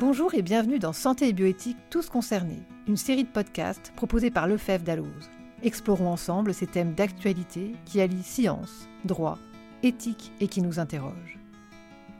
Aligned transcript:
Bonjour 0.00 0.32
et 0.34 0.42
bienvenue 0.42 0.78
dans 0.78 0.92
Santé 0.92 1.26
et 1.26 1.32
bioéthique 1.32 1.76
tous 1.90 2.08
concernés, 2.08 2.62
une 2.86 2.96
série 2.96 3.24
de 3.24 3.28
podcasts 3.28 3.92
proposés 3.96 4.30
par 4.30 4.46
Lefebvre 4.46 4.84
Dalloz. 4.84 5.28
Explorons 5.64 6.12
ensemble 6.12 6.54
ces 6.54 6.68
thèmes 6.68 6.94
d'actualité 6.94 7.72
qui 7.84 8.00
allient 8.00 8.22
science, 8.22 8.88
droit, 9.04 9.40
éthique 9.82 10.30
et 10.38 10.46
qui 10.46 10.62
nous 10.62 10.78
interrogent. 10.78 11.40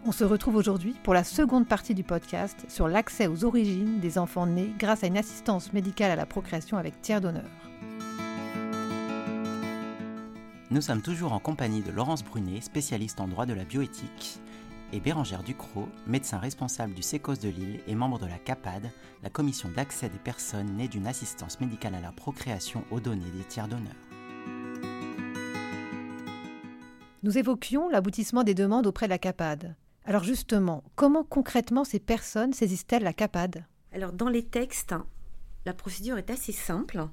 On 0.04 0.10
se 0.10 0.24
retrouve 0.24 0.56
aujourd'hui 0.56 0.96
pour 1.04 1.14
la 1.14 1.22
seconde 1.22 1.68
partie 1.68 1.94
du 1.94 2.02
podcast 2.02 2.64
sur 2.66 2.88
l'accès 2.88 3.28
aux 3.28 3.44
origines 3.44 4.00
des 4.00 4.18
enfants 4.18 4.46
nés 4.46 4.74
grâce 4.76 5.04
à 5.04 5.06
une 5.06 5.16
assistance 5.16 5.72
médicale 5.72 6.10
à 6.10 6.16
la 6.16 6.26
procréation 6.26 6.78
avec 6.78 7.00
tiers 7.00 7.20
d'honneur. 7.20 7.44
Nous 10.72 10.80
sommes 10.80 11.00
toujours 11.00 11.32
en 11.32 11.38
compagnie 11.38 11.82
de 11.82 11.92
Laurence 11.92 12.24
Brunet, 12.24 12.60
spécialiste 12.60 13.20
en 13.20 13.28
droit 13.28 13.46
de 13.46 13.54
la 13.54 13.64
bioéthique, 13.64 14.40
et 14.92 15.00
Bérangère 15.00 15.42
Ducrot, 15.42 15.88
médecin 16.06 16.38
responsable 16.38 16.94
du 16.94 17.02
SECOS 17.02 17.36
de 17.36 17.48
Lille 17.48 17.80
et 17.86 17.94
membre 17.94 18.18
de 18.18 18.26
la 18.26 18.38
CAPAD, 18.38 18.90
la 19.22 19.30
commission 19.30 19.68
d'accès 19.68 20.08
des 20.08 20.18
personnes 20.18 20.76
nées 20.76 20.88
d'une 20.88 21.06
assistance 21.06 21.60
médicale 21.60 21.94
à 21.94 22.00
la 22.00 22.12
procréation 22.12 22.84
aux 22.90 23.00
données 23.00 23.30
des 23.36 23.44
tiers 23.44 23.68
d'honneur. 23.68 23.94
Nous 27.22 27.36
évoquions 27.36 27.88
l'aboutissement 27.88 28.44
des 28.44 28.54
demandes 28.54 28.86
auprès 28.86 29.06
de 29.06 29.10
la 29.10 29.18
CAPAD. 29.18 29.74
Alors 30.04 30.24
justement, 30.24 30.84
comment 30.94 31.24
concrètement 31.24 31.84
ces 31.84 31.98
personnes 31.98 32.52
saisissent-elles 32.52 33.02
la 33.02 33.12
CAPAD 33.12 33.66
Alors 33.92 34.12
dans 34.12 34.28
les 34.28 34.44
textes, 34.44 34.94
la 35.66 35.74
procédure 35.74 36.16
est 36.16 36.30
assez 36.30 36.52
simple. 36.52 37.06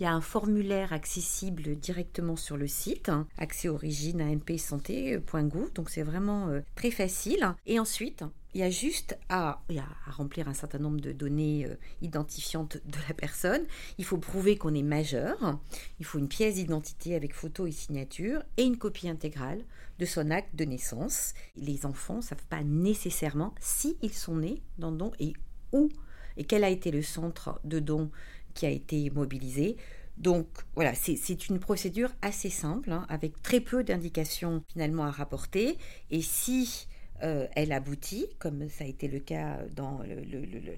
Il 0.00 0.02
y 0.02 0.06
a 0.06 0.12
un 0.12 0.20
formulaire 0.20 0.92
accessible 0.92 1.76
directement 1.76 2.34
sur 2.34 2.56
le 2.56 2.66
site, 2.66 3.12
accès 3.38 3.68
origine 3.68 4.20
à 4.20 4.26
mpsanté.gouv, 4.26 5.72
donc 5.72 5.88
c'est 5.88 6.02
vraiment 6.02 6.48
euh, 6.48 6.62
très 6.74 6.90
facile. 6.90 7.54
Et 7.64 7.78
ensuite, 7.78 8.24
il 8.54 8.60
y 8.60 8.64
a 8.64 8.70
juste 8.70 9.16
à, 9.28 9.62
remplir 10.08 10.48
un 10.48 10.54
certain 10.54 10.78
nombre 10.78 11.00
de 11.00 11.12
données 11.12 11.66
euh, 11.66 11.76
identifiantes 12.02 12.78
de 12.84 12.98
la 13.08 13.14
personne. 13.14 13.62
Il 13.98 14.04
faut 14.04 14.18
prouver 14.18 14.56
qu'on 14.56 14.74
est 14.74 14.82
majeur. 14.82 15.60
Il 16.00 16.04
faut 16.04 16.18
une 16.18 16.28
pièce 16.28 16.56
d'identité 16.56 17.14
avec 17.14 17.32
photo 17.32 17.66
et 17.66 17.72
signature 17.72 18.42
et 18.56 18.64
une 18.64 18.78
copie 18.78 19.08
intégrale 19.08 19.64
de 20.00 20.06
son 20.06 20.32
acte 20.32 20.56
de 20.56 20.64
naissance. 20.64 21.34
Les 21.54 21.86
enfants 21.86 22.16
ne 22.16 22.22
savent 22.22 22.46
pas 22.48 22.64
nécessairement 22.64 23.54
si 23.60 23.96
ils 24.02 24.12
sont 24.12 24.36
nés 24.36 24.60
dans 24.78 24.90
don 24.90 25.12
et 25.20 25.34
où 25.72 25.88
et 26.36 26.44
quel 26.44 26.64
a 26.64 26.68
été 26.68 26.90
le 26.90 27.02
centre 27.02 27.60
de 27.64 27.78
don 27.78 28.10
qui 28.54 28.66
a 28.66 28.70
été 28.70 29.10
mobilisé. 29.10 29.76
Donc 30.16 30.46
voilà, 30.74 30.94
c'est 30.94 31.48
une 31.48 31.58
procédure 31.58 32.10
assez 32.22 32.50
simple, 32.50 32.92
hein, 32.92 33.04
avec 33.08 33.42
très 33.42 33.60
peu 33.60 33.82
d'indications 33.82 34.62
finalement 34.68 35.04
à 35.04 35.10
rapporter. 35.10 35.76
Et 36.10 36.22
si 36.22 36.86
euh, 37.22 37.46
elle 37.56 37.72
aboutit, 37.72 38.26
comme 38.38 38.68
ça 38.68 38.84
a 38.84 38.86
été 38.86 39.08
le 39.08 39.18
cas 39.18 39.58
dans 39.74 40.00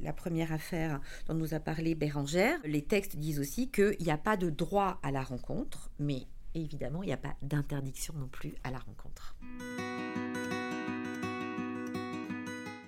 la 0.02 0.12
première 0.12 0.52
affaire 0.52 1.00
dont 1.28 1.34
nous 1.34 1.54
a 1.54 1.60
parlé 1.60 1.94
Bérangère, 1.94 2.58
les 2.64 2.82
textes 2.82 3.16
disent 3.16 3.40
aussi 3.40 3.70
qu'il 3.70 3.96
n'y 4.00 4.10
a 4.10 4.18
pas 4.18 4.36
de 4.36 4.48
droit 4.48 4.98
à 5.02 5.10
la 5.10 5.22
rencontre, 5.22 5.90
mais 5.98 6.22
évidemment, 6.54 7.02
il 7.02 7.06
n'y 7.06 7.12
a 7.12 7.18
pas 7.18 7.36
d'interdiction 7.42 8.14
non 8.16 8.28
plus 8.28 8.54
à 8.64 8.70
la 8.70 8.78
rencontre. 8.78 9.36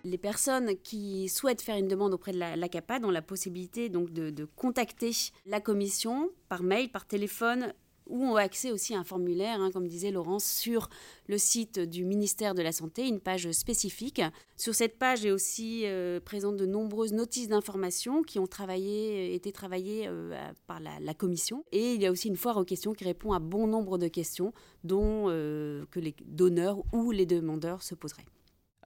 Les 0.04 0.18
personnes 0.18 0.76
qui 0.82 1.28
souhaitent 1.28 1.62
faire 1.62 1.76
une 1.76 1.88
demande 1.88 2.14
auprès 2.14 2.32
de 2.32 2.38
la, 2.38 2.68
CAPAD 2.68 3.04
ont 3.04 3.10
la 3.10 3.22
possibilité 3.22 3.88
donc 3.88 4.10
de, 4.12 4.44
contacter 4.56 5.10
la 5.46 5.60
commission 5.60 6.30
par 6.48 6.62
mail, 6.62 6.90
par 6.90 7.06
téléphone 7.06 7.72
ou 8.08 8.24
ont 8.24 8.36
accès 8.36 8.72
aussi 8.72 8.94
à 8.94 8.98
un 8.98 9.04
formulaire, 9.04 9.60
hein, 9.60 9.70
comme 9.70 9.86
disait 9.86 10.10
Laurence, 10.10 10.44
sur 10.44 10.88
le 11.26 11.36
site 11.36 11.78
du 11.78 12.04
ministère 12.04 12.54
de 12.54 12.62
la 12.62 12.72
Santé, 12.72 13.06
une 13.06 13.20
page 13.20 13.50
spécifique. 13.52 14.22
Sur 14.56 14.74
cette 14.74 14.98
page 14.98 15.26
est 15.26 15.30
aussi 15.30 15.82
euh, 15.84 16.18
présente 16.18 16.56
de 16.56 16.64
nombreuses 16.64 17.12
notices 17.12 17.48
d'information 17.48 18.22
qui 18.22 18.38
ont 18.38 18.46
été 18.46 19.52
travaillées 19.52 20.06
euh, 20.08 20.34
par 20.66 20.80
la, 20.80 21.14
commission. 21.14 21.64
Et 21.70 21.92
il 21.92 22.00
y 22.00 22.06
a 22.06 22.10
aussi 22.10 22.28
une 22.28 22.36
foire 22.36 22.56
aux 22.56 22.64
questions 22.64 22.94
qui 22.94 23.04
répond 23.04 23.32
à 23.32 23.40
bon 23.40 23.66
nombre 23.66 23.98
de 23.98 24.08
questions 24.08 24.52
euh, 24.90 25.84
que 25.90 26.00
les 26.00 26.14
donneurs 26.24 26.82
ou 26.94 27.10
les 27.10 27.26
demandeurs 27.26 27.82
se 27.82 27.94
poseraient. 27.94 28.24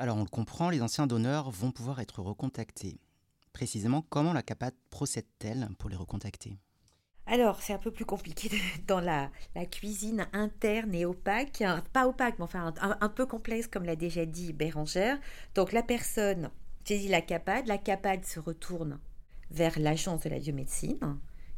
Alors 0.03 0.17
on 0.17 0.25
le 0.25 0.29
comprend, 0.29 0.69
les 0.69 0.83
anciens 0.83 1.07
donneurs 1.07 1.53
vont 1.53 1.71
pouvoir 1.71 2.01
être 2.01 2.23
recontactés. 2.23 2.99
Précisément, 3.53 4.05
comment 4.09 4.33
la 4.33 4.43
CAPAD 4.43 4.75
procède-t-elle 4.91 5.69
pour 5.79 5.91
les 5.91 5.95
recontacter? 5.95 6.59
Alors, 7.27 7.63
c'est 7.63 7.73
un 7.73 7.79
peu 7.79 7.93
plus 7.93 8.05
compliqué 8.05 8.51
dans 8.89 8.99
la, 8.99 9.31
cuisine 9.71 10.27
interne 10.33 10.93
et 10.93 11.05
opaque. 11.05 11.63
Pas 11.93 12.09
opaque, 12.09 12.41
mais 12.41 12.45
enfin 12.45 12.75
un, 12.81 13.09
peu 13.11 13.27
complexe, 13.27 13.69
comme 13.69 13.85
l'a 13.85 13.95
déjà 13.95 14.27
dit 14.27 14.53
Bérangère. 14.53 15.21
Donc, 15.55 15.71
la 15.71 15.85
personne 15.85 16.51
saisit 16.85 17.07
la 17.07 17.23
CAPAD. 17.23 17.69
La 17.69 17.79
CAPAD 17.79 18.25
se 18.25 18.41
retourne 18.41 18.99
vers 19.53 19.79
l'agence 19.79 20.23
de 20.23 20.31
la 20.31 20.41
biomédecine, 20.41 20.99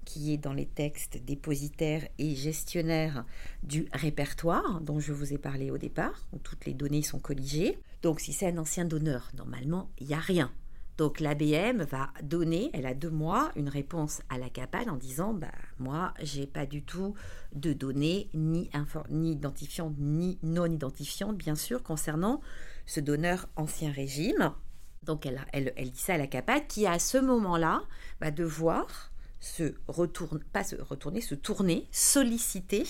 qui 0.05 0.33
est 0.33 0.39
dans 0.39 0.53
les 0.53 0.67
textes 0.67 1.25
dépositaire 1.25 2.07
et 2.19 2.35
gestionnaire 2.35 3.25
du 3.63 3.89
répertoire 3.93 4.81
dont 4.81 5.01
je 5.01 5.13
vous 5.13 5.33
ai 5.33 5.39
parlé 5.39 5.71
au 5.71 5.79
départ, 5.79 6.27
où 6.33 6.39
toutes 6.39 6.67
les 6.67 6.75
données 6.75 7.03
sont 7.03 7.19
colligées. 7.19 7.79
Donc 8.03 8.21
si 8.21 8.33
c'est 8.33 8.49
un 8.49 8.59
ancien 8.59 8.85
donneur, 8.85 9.31
normalement, 9.37 9.91
il 9.99 10.07
n'y 10.07 10.15
a 10.15 10.19
rien. 10.19 10.53
Donc 10.97 11.19
l'ABM 11.19 11.83
va 11.83 12.11
donner, 12.23 12.71
elle 12.73 12.87
a 12.87 12.95
deux 12.95 13.11
mois, 13.11 13.51
une 13.57 13.69
réponse 13.69 14.23
à 14.29 14.39
la 14.39 14.49
CAPAD 14.49 14.89
en 14.89 14.97
disant 14.97 15.35
bah 15.35 15.51
moi 15.79 16.15
j'ai 16.23 16.47
pas 16.47 16.67
du 16.67 16.85
tout 16.85 17.15
de 17.53 17.73
données 17.73 18.29
ni, 18.33 18.71
identifiantes 19.11 19.97
ni 19.99 20.39
non 20.45 20.67
identifiantes 20.67 21.37
bien 21.37 21.57
sûr 21.57 21.83
concernant 21.83 22.41
ce 22.87 23.01
donneur 23.01 23.49
ancien 23.57 23.91
régime. 23.91 24.53
Donc 25.03 25.27
elle, 25.27 25.45
elle, 25.53 25.91
dit 25.91 25.99
ça 25.99 26.15
à 26.15 26.19
la 26.19 26.29
CAPAD 26.29 26.69
qui 26.69 26.87
à 26.87 27.01
ce 27.01 27.19
moment-là 27.19 27.83
va 28.21 28.31
devoir 28.31 29.11
se 29.45 29.75
retourner, 29.89 30.41
pas 30.53 30.65
se 30.65 30.77
retourner, 30.77 31.21
se 31.21 31.35
tourner, 31.35 31.87
solliciter 31.93 32.87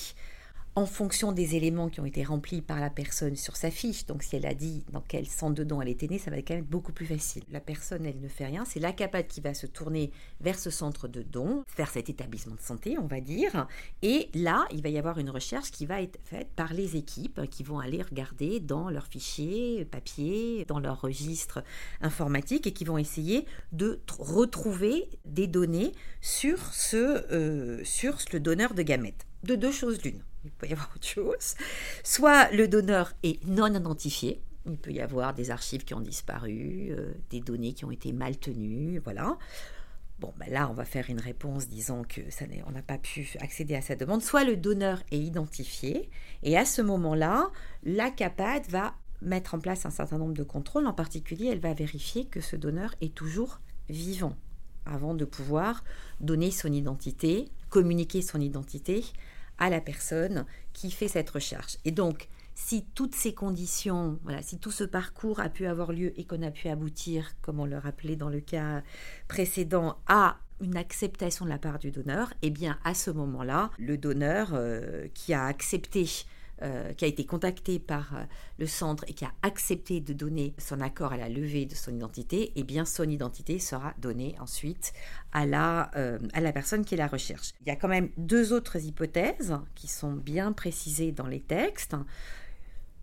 en 0.77 0.87
fonction 0.87 1.33
des 1.33 1.55
éléments 1.55 1.89
qui 1.89 2.01
ont 2.01 2.05
été 2.05 2.25
remplis 2.25 2.61
par 2.61 2.81
la 2.81 2.91
personne 2.91 3.37
sur 3.37 3.57
sa 3.57 3.71
fiche. 3.71 4.07
Donc 4.07 4.23
si 4.23 4.37
elle 4.37 4.47
a 4.47 4.55
dit 4.55 4.85
dans 4.93 5.01
quel 5.01 5.27
centre 5.27 5.55
de 5.55 5.65
don 5.65 5.81
elle 5.81 5.89
était 5.89 6.09
née, 6.09 6.19
ça 6.19 6.31
va 6.31 6.39
quand 6.39 6.55
même 6.55 6.65
être 6.65 6.71
beaucoup 6.71 6.93
plus 6.93 7.07
facile. 7.07 7.45
La 7.51 7.61
personne, 7.61 8.05
elle 8.05 8.21
ne 8.21 8.29
fait 8.29 8.47
rien, 8.47 8.65
c'est 8.65 8.81
la 8.81 8.93
CAPAD 8.93 9.27
qui 9.29 9.41
va 9.41 9.55
se 9.55 9.67
tourner 9.67 10.11
vers 10.41 10.59
ce 10.59 10.71
centre 10.71 11.07
de 11.07 11.23
don, 11.23 11.65
vers 11.77 11.91
cet 11.91 12.09
établissement 12.09 12.57
de 12.57 12.61
santé, 12.61 12.99
on 12.99 13.07
va 13.07 13.21
dire. 13.21 13.69
Et 14.03 14.29
là, 14.34 14.67
il 14.73 14.83
va 14.83 14.89
y 14.89 14.99
avoir 14.99 15.19
une 15.19 15.31
recherche 15.31 15.71
qui 15.71 15.87
va 15.87 16.03
être 16.03 16.19
faite 16.25 16.49
par 16.57 16.73
les 16.73 16.97
équipes 16.97 17.49
qui 17.51 17.63
vont 17.63 17.79
aller 17.79 18.03
regarder 18.03 18.59
dans 18.59 18.91
leurs 18.91 19.07
fichiers 19.07 19.84
papier, 19.84 20.65
dans 20.67 20.81
leur 20.81 21.01
registre 21.01 21.63
informatique 22.01 22.67
et 22.67 22.73
qui 22.73 22.84
vont 22.84 22.99
essayer 22.99 23.47
de 23.73 24.01
retrouver 24.19 25.09
des 25.25 25.47
données 25.47 25.93
sur, 26.21 26.59
ce, 26.73 26.97
euh, 26.97 27.84
sur 27.84 28.19
le 28.33 28.41
donneur 28.41 28.75
de 28.75 28.83
gamètes. 28.83 29.27
De 29.45 29.55
deux 29.55 29.73
choses 29.73 30.03
l'une 30.03 30.23
il 30.44 30.50
peut 30.50 30.66
y 30.66 30.72
avoir 30.72 30.91
autre 30.94 31.06
chose. 31.06 31.55
Soit 32.03 32.50
le 32.53 32.69
donneur 32.69 33.12
est 33.22 33.44
non 33.47 33.72
identifié, 33.72 34.43
il 34.66 34.78
peut 34.78 34.93
y 34.93 35.00
avoir 35.00 35.34
des 35.34 35.50
archives 35.50 35.84
qui 35.84 35.94
ont 35.94 36.00
disparu, 36.00 36.88
euh, 36.91 37.12
des 37.31 37.41
données 37.41 37.72
qui 37.72 37.84
ont 37.84 37.91
été 37.91 38.12
mal 38.12 38.37
tenues, 38.37 38.99
voilà. 39.03 39.38
Bon, 40.21 40.33
ben 40.38 40.50
là, 40.50 40.71
on 40.71 40.75
va 40.75 40.84
faire 40.84 41.10
une 41.10 41.21
réponse 41.21 41.69
disant 41.69 42.03
que 42.04 42.31
ça 42.31 42.44
on 42.66 42.71
n'a 42.71 42.83
pas 42.83 42.99
pu 42.99 43.37
accéder 43.41 43.75
à 43.75 43.83
sa 43.83 43.97
demande. 43.97 44.22
Soit 44.22 44.44
le 44.44 44.56
donneur 44.56 45.03
est 45.10 45.19
identifié, 45.19 46.09
et 46.43 46.56
à 46.56 46.65
ce 46.65 46.83
moment-là, 46.83 47.50
la 47.83 48.10
CAPAD 48.10 48.66
va 48.69 48.94
mettre 49.22 49.54
en 49.54 49.59
place 49.59 49.87
un 49.87 49.91
certain 49.91 50.19
nombre 50.19 50.34
de 50.34 50.44
contrôles. 50.44 50.87
En 50.87 50.93
particulier, 50.93 51.49
elle 51.49 51.60
va 51.60 51.75
vérifier 51.75 52.27
que 52.27 52.41
ce 52.41 52.56
donneur 52.56 52.94
est 53.00 53.15
toujours 53.15 53.60
vivant 53.88 54.37
avant 54.87 55.15
de 55.15 55.25
pouvoir 55.25 55.83
donner 56.21 56.50
son 56.50 56.72
identité, 56.72 57.49
communiquer 57.71 58.22
son 58.22 58.41
identité 58.41 59.04
à 59.59 59.70
la 59.70 59.81
personne 59.81 60.44
qui 60.72 60.91
fait 60.91 61.09
cette 61.09 61.31
recherche. 61.31 61.78
Et 61.84 61.91
donc, 61.91 62.28
si 62.54 62.84
toutes 62.94 63.15
ces 63.15 63.34
conditions, 63.34 64.19
voilà, 64.22 64.42
si 64.42 64.59
tout 64.59 64.70
ce 64.70 64.84
parcours 64.84 65.41
a 65.41 65.48
pu 65.48 65.66
avoir 65.66 65.92
lieu 65.92 66.18
et 66.18 66.24
qu'on 66.24 66.42
a 66.42 66.51
pu 66.51 66.68
aboutir, 66.68 67.34
comme 67.42 67.60
on 67.60 67.66
le 67.66 67.78
rappelait 67.78 68.16
dans 68.16 68.28
le 68.28 68.41
cas 68.41 68.83
précédent, 69.28 69.98
à 70.06 70.39
une 70.60 70.77
acceptation 70.77 71.45
de 71.45 71.51
la 71.51 71.59
part 71.59 71.78
du 71.78 71.91
donneur, 71.91 72.33
eh 72.42 72.51
bien 72.51 72.78
à 72.84 72.95
ce 72.95 73.10
moment-là, 73.10 73.71
le 73.78 73.98
donneur 73.98 74.51
euh, 74.53 75.09
qui 75.15 75.34
a 75.34 75.45
accepté 75.47 76.07
euh, 76.65 76.95
qui 76.95 77.05
a 77.05 77.09
été 77.09 77.27
contacté 77.27 77.78
par 77.78 78.16
euh, 78.16 78.25
le 78.59 78.66
centre 78.66 79.05
et 79.07 79.13
qui 79.13 79.27
a 79.27 79.33
accepté 79.43 80.01
de 80.01 80.15
donner 80.15 80.55
son 80.57 80.81
accord 80.81 81.13
à 81.13 81.19
la 81.19 81.28
levée 81.28 81.66
de 81.66 81.75
son 81.75 81.95
identité, 81.95 82.53
eh 82.57 82.63
bien 82.63 82.87
son 82.87 83.05
identité 83.05 83.59
sera 83.59 83.93
donnée 83.99 84.34
ensuite 84.41 84.95
à 85.33 85.45
la, 85.45 85.91
euh, 85.97 86.19
à 86.33 86.41
la 86.41 86.53
personne 86.53 86.87
qui 86.87 86.97
la 86.97 87.07
recherche. 87.07 87.53
Il 87.61 87.66
y 87.66 87.71
a 87.71 87.77
quand 87.77 87.89
même 87.89 88.09
deux 88.16 88.55
autres 88.55 88.83
hypothèses 88.83 89.55
qui 89.75 89.89
sont 89.89 90.13
bien 90.15 90.53
précisées 90.53 91.13
dans 91.13 91.27
les 91.27 91.41
textes. 91.41 91.97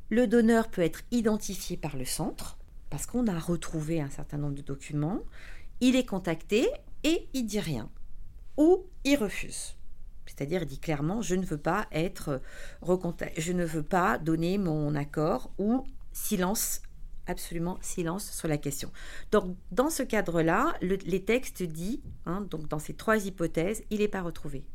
Le 0.10 0.25
donneur 0.25 0.69
peut 0.69 0.81
être 0.81 1.04
identifié 1.12 1.78
par 1.78 1.96
le 1.98 2.06
centre 2.06 2.57
parce 2.90 3.06
qu'on 3.06 3.28
a 3.28 3.38
retrouvé 3.38 4.02
un 4.02 4.10
certain 4.10 4.38
nombre 4.38 4.56
de 4.56 4.64
documents. 4.64 5.22
Il 5.81 5.96
est 5.96 6.06
contacté 6.06 6.68
et 7.04 7.28
il 7.34 7.46
dit 7.46 7.60
rien 7.60 7.92
ou 8.57 8.86
il 9.04 9.18
refuse. 9.18 9.75
C'est-à-dire, 10.25 10.63
il 10.63 10.68
dit 10.68 10.79
clairement, 10.79 11.21
je 11.21 11.35
ne 11.35 11.45
veux 11.45 11.57
pas 11.57 11.88
être 11.91 12.41
recontacté, 12.81 13.41
je 13.41 13.53
ne 13.53 13.65
veux 13.65 13.83
pas 13.83 14.18
donner 14.18 14.57
mon 14.57 14.95
accord 14.95 15.51
ou 15.57 15.83
silence 16.13 16.81
absolument 17.27 17.77
silence 17.81 18.31
sur 18.31 18.47
la 18.47 18.57
question. 18.57 18.91
Donc, 19.31 19.56
dans 19.71 19.89
ce 19.89 20.03
cadre-là, 20.03 20.75
les 20.81 21.23
textes 21.23 21.63
disent, 21.63 22.00
hein, 22.25 22.41
donc 22.50 22.68
dans 22.68 22.79
ces 22.79 22.94
trois 22.94 23.25
hypothèses, 23.25 23.83
il 23.89 24.00
n'est 24.00 24.07
pas 24.07 24.21
retrouvé. 24.21 24.65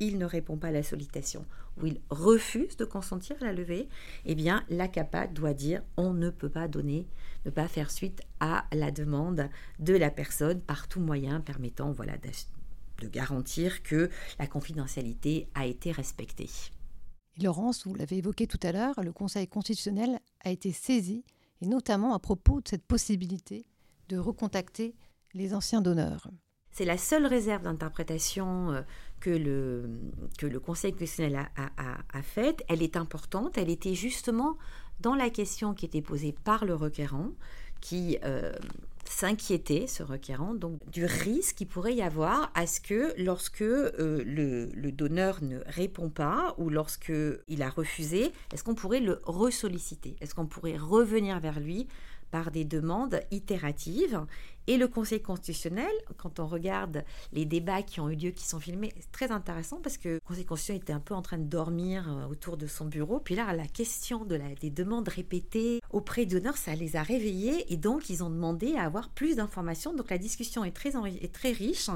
Il 0.00 0.18
ne 0.18 0.24
répond 0.24 0.56
pas 0.56 0.68
à 0.68 0.72
la 0.72 0.82
sollicitation 0.82 1.46
ou 1.80 1.86
il 1.86 2.00
refuse 2.10 2.76
de 2.76 2.84
consentir 2.84 3.36
à 3.40 3.46
la 3.46 3.52
levée, 3.52 3.88
eh 4.24 4.34
bien, 4.34 4.64
la 4.68 4.88
CAPA 4.88 5.26
doit 5.26 5.54
dire 5.54 5.82
on 5.96 6.12
ne 6.12 6.30
peut 6.30 6.48
pas 6.48 6.68
donner, 6.68 7.06
ne 7.46 7.50
pas 7.50 7.68
faire 7.68 7.90
suite 7.90 8.22
à 8.40 8.64
la 8.72 8.90
demande 8.90 9.48
de 9.78 9.94
la 9.94 10.10
personne 10.10 10.60
par 10.60 10.88
tout 10.88 11.00
moyen 11.00 11.40
permettant 11.40 11.90
voilà, 11.92 12.16
de 13.00 13.08
garantir 13.08 13.82
que 13.82 14.10
la 14.38 14.46
confidentialité 14.46 15.48
a 15.54 15.66
été 15.66 15.92
respectée. 15.92 16.50
Laurence, 17.42 17.86
vous 17.86 17.94
l'avez 17.94 18.18
évoqué 18.18 18.46
tout 18.46 18.60
à 18.62 18.72
l'heure, 18.72 18.94
le 19.02 19.12
Conseil 19.12 19.48
constitutionnel 19.48 20.20
a 20.44 20.50
été 20.50 20.72
saisi, 20.72 21.24
et 21.60 21.66
notamment 21.66 22.14
à 22.14 22.18
propos 22.18 22.60
de 22.60 22.68
cette 22.68 22.84
possibilité 22.84 23.66
de 24.08 24.18
recontacter 24.18 24.94
les 25.32 25.54
anciens 25.54 25.80
donneurs. 25.80 26.28
C'est 26.70 26.84
la 26.84 26.98
seule 26.98 27.26
réserve 27.26 27.62
d'interprétation 27.62 28.72
euh, 28.72 28.82
que 29.20 29.30
le, 29.30 29.88
que 30.38 30.46
le 30.46 30.58
Conseil 30.60 30.92
constitutionnel 30.92 31.48
a, 31.56 31.70
a, 31.76 31.98
a, 32.12 32.22
faite. 32.22 32.64
Elle 32.68 32.82
est 32.82 32.96
importante. 32.96 33.56
Elle 33.56 33.70
était 33.70 33.94
justement 33.94 34.56
dans 35.00 35.14
la 35.14 35.30
question 35.30 35.72
qui 35.72 35.86
était 35.86 36.02
posée 36.02 36.34
par 36.44 36.64
le 36.64 36.74
requérant, 36.74 37.30
qui 37.80 38.18
euh, 38.24 38.52
s'inquiétait, 39.08 39.86
ce 39.86 40.02
requérant, 40.02 40.54
donc 40.54 40.78
du 40.90 41.04
risque 41.04 41.56
qu'il 41.56 41.68
pourrait 41.68 41.94
y 41.94 42.02
avoir 42.02 42.50
à 42.54 42.66
ce 42.66 42.80
que 42.80 43.12
lorsque 43.16 43.62
euh, 43.62 44.22
le, 44.24 44.66
le, 44.74 44.92
donneur 44.92 45.42
ne 45.42 45.58
répond 45.66 46.10
pas 46.10 46.54
ou 46.58 46.70
lorsque 46.70 47.12
il 47.48 47.62
a 47.62 47.68
refusé, 47.68 48.32
est-ce 48.52 48.64
qu'on 48.64 48.74
pourrait 48.74 49.00
le 49.00 49.20
ressolliciter? 49.24 50.16
Est-ce 50.20 50.34
qu'on 50.34 50.46
pourrait 50.46 50.76
revenir 50.76 51.40
vers 51.40 51.60
lui 51.60 51.86
par 52.34 52.50
des 52.50 52.64
demandes 52.64 53.20
itératives. 53.30 54.20
Et 54.66 54.76
le 54.76 54.88
Conseil 54.88 55.22
constitutionnel, 55.22 55.92
quand 56.16 56.40
on 56.40 56.48
regarde 56.48 57.04
les 57.32 57.44
débats 57.44 57.82
qui 57.82 58.00
ont 58.00 58.10
eu 58.10 58.16
lieu, 58.16 58.30
qui 58.32 58.44
sont 58.44 58.58
filmés, 58.58 58.92
c'est 58.98 59.12
très 59.12 59.30
intéressant 59.30 59.78
parce 59.80 59.98
que 59.98 60.08
le 60.08 60.20
Conseil 60.26 60.44
constitutionnel 60.44 60.82
était 60.82 60.92
un 60.92 60.98
peu 60.98 61.14
en 61.14 61.22
train 61.22 61.38
de 61.38 61.44
dormir 61.44 62.10
euh, 62.10 62.26
autour 62.26 62.56
de 62.56 62.66
son 62.66 62.86
bureau. 62.86 63.20
Puis 63.20 63.36
là, 63.36 63.52
la 63.52 63.68
question 63.68 64.24
de 64.24 64.36
des 64.60 64.70
demandes 64.70 65.08
répétées 65.08 65.78
auprès 65.90 66.26
d'honneur, 66.26 66.56
ça 66.56 66.74
les 66.74 66.96
a 66.96 67.04
réveillés 67.04 67.72
et 67.72 67.76
donc 67.76 68.10
ils 68.10 68.24
ont 68.24 68.30
demandé 68.30 68.74
à 68.74 68.82
avoir 68.82 69.10
plus 69.10 69.36
d'informations. 69.36 69.94
Donc 69.94 70.10
la 70.10 70.18
discussion 70.18 70.64
est 70.64 70.72
très, 70.72 70.90
est 71.22 71.32
très 71.32 71.52
riche 71.52 71.88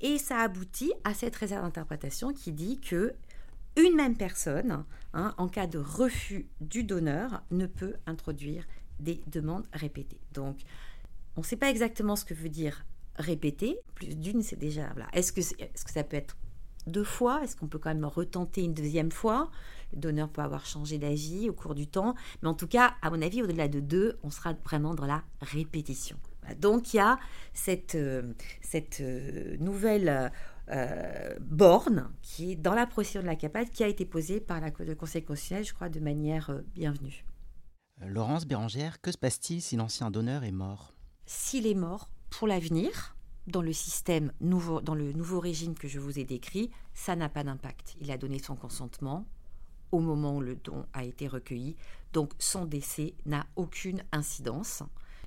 et 0.00 0.18
ça 0.18 0.38
aboutit 0.42 0.92
à 1.02 1.12
cette 1.12 1.34
réserve 1.34 1.64
d'interprétation 1.64 2.32
qui 2.32 2.52
dit 2.52 2.78
que 2.78 3.14
une 3.76 3.96
même 3.96 4.16
personne, 4.16 4.84
hein, 5.12 5.34
en 5.38 5.48
cas 5.48 5.66
de 5.66 5.78
refus 5.78 6.46
du 6.60 6.84
donneur, 6.84 7.42
ne 7.50 7.66
peut 7.66 7.94
introduire 8.06 8.64
des 9.02 9.20
demandes 9.26 9.66
répétées. 9.72 10.20
Donc, 10.32 10.58
on 11.36 11.40
ne 11.40 11.46
sait 11.46 11.56
pas 11.56 11.70
exactement 11.70 12.16
ce 12.16 12.24
que 12.24 12.34
veut 12.34 12.48
dire 12.48 12.84
répéter. 13.16 13.78
Plus 13.94 14.16
d'une, 14.16 14.42
c'est 14.42 14.58
déjà. 14.58 14.94
Est-ce 15.12 15.32
que, 15.32 15.40
est, 15.40 15.70
ce 15.74 15.84
que 15.84 15.92
ça 15.92 16.04
peut 16.04 16.16
être 16.16 16.36
deux 16.86 17.04
fois? 17.04 17.42
Est-ce 17.42 17.56
qu'on 17.56 17.68
peut 17.68 17.78
quand 17.78 17.90
même 17.90 18.04
retenter 18.04 18.62
une 18.62 18.74
deuxième 18.74 19.12
fois? 19.12 19.50
Le 19.92 19.98
donneur 19.98 20.28
peut 20.28 20.42
avoir 20.42 20.66
changé 20.66 20.98
d'avis 20.98 21.48
au 21.50 21.52
cours 21.52 21.74
du 21.74 21.86
temps. 21.86 22.14
Mais 22.42 22.48
en 22.48 22.54
tout 22.54 22.66
cas, 22.66 22.94
à 23.02 23.10
mon 23.10 23.20
avis, 23.22 23.42
au-delà 23.42 23.68
de 23.68 23.80
deux, 23.80 24.18
on 24.22 24.30
sera 24.30 24.54
vraiment 24.64 24.94
dans 24.94 25.06
la 25.06 25.22
répétition. 25.40 26.16
Donc 26.58 26.92
il 26.92 26.96
y 26.96 27.00
a 27.00 27.18
cette, 27.54 27.94
euh, 27.94 28.32
euh, 29.00 29.56
nouvelle 29.58 30.32
euh, 30.70 31.34
borne 31.40 32.10
qui 32.20 32.52
est 32.52 32.56
dans 32.56 32.74
la 32.74 32.86
procédure 32.86 33.22
de 33.22 33.26
la 33.26 33.36
CAPAD 33.36 33.70
qui 33.70 33.84
a 33.84 33.88
été 33.88 34.04
posée 34.04 34.40
par 34.40 34.60
la, 34.60 34.70
le 34.80 34.94
Conseil 34.94 35.22
constitutionnel, 35.22 35.64
je 35.64 35.72
crois, 35.72 35.88
de 35.88 36.00
manière 36.00 36.50
bienvenue. 36.74 37.24
Laurence 38.00 38.46
Bérangère, 38.46 39.00
que 39.00 39.12
se 39.12 39.18
passe-t-il 39.18 39.62
si 39.62 39.76
l'ancien 39.76 40.10
donneur 40.10 40.44
est 40.44 40.52
mort? 40.52 40.92
S'il 41.26 41.66
est 41.66 41.74
mort 41.74 42.08
pour 42.30 42.48
l'avenir, 42.48 43.16
dans 43.46 43.62
le 43.62 43.72
système 43.72 44.32
nouveau, 44.40 44.80
dans 44.80 44.94
le 44.94 45.12
nouveau 45.12 45.40
régime 45.40 45.74
que 45.74 45.88
je 45.88 45.98
vous 45.98 46.18
ai 46.18 46.24
décrit, 46.24 46.70
ça 46.94 47.16
n'a 47.16 47.28
pas 47.28 47.44
d'impact. 47.44 47.96
Il 48.00 48.10
a 48.10 48.18
donné 48.18 48.38
son 48.38 48.56
consentement 48.56 49.24
au 49.92 50.00
moment 50.00 50.36
où 50.36 50.40
le 50.40 50.56
don 50.56 50.86
a 50.92 51.04
été 51.04 51.28
recueilli, 51.28 51.76
donc 52.12 52.32
son 52.38 52.64
décès 52.64 53.14
n'a 53.26 53.46
aucune 53.56 54.02
incidence, 54.10 54.82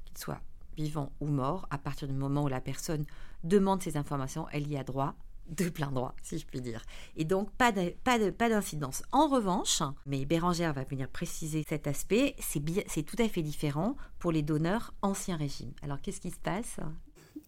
qu'il 0.06 0.18
soit 0.18 0.42
vivant 0.76 1.12
ou 1.20 1.28
mort. 1.28 1.68
À 1.70 1.78
partir 1.78 2.08
du 2.08 2.14
moment 2.14 2.44
où 2.44 2.48
la 2.48 2.62
personne 2.62 3.06
demande 3.44 3.84
ces 3.84 3.98
informations, 3.98 4.48
elle 4.52 4.68
y 4.68 4.78
a 4.78 4.84
droit 4.84 5.16
de 5.50 5.70
plein 5.70 5.92
droit, 5.92 6.16
si 6.24 6.38
je 6.38 6.46
puis 6.46 6.62
dire. 6.62 6.82
Et 7.16 7.26
donc, 7.26 7.52
pas 7.52 7.72
d'incidence. 7.72 9.04
Pas 9.12 9.18
en 9.18 9.28
revanche, 9.28 9.82
mais 10.06 10.26
Bérangère 10.26 10.74
va 10.74 10.84
venir 10.84 11.10
préciser 11.10 11.64
cet 11.68 11.88
aspect, 11.88 12.36
c'est 12.40 13.04
tout 13.04 13.18
à 13.20 13.30
fait 13.30 13.42
différent 13.42 13.96
pour 14.20 14.32
les 14.32 14.42
donneurs 14.42 14.94
ancien 15.02 15.38
régime. 15.38 15.72
Alors, 15.82 16.02
qu'est-ce 16.02 16.22
qui 16.22 16.32
se 16.32 16.40
passe? 16.40 16.78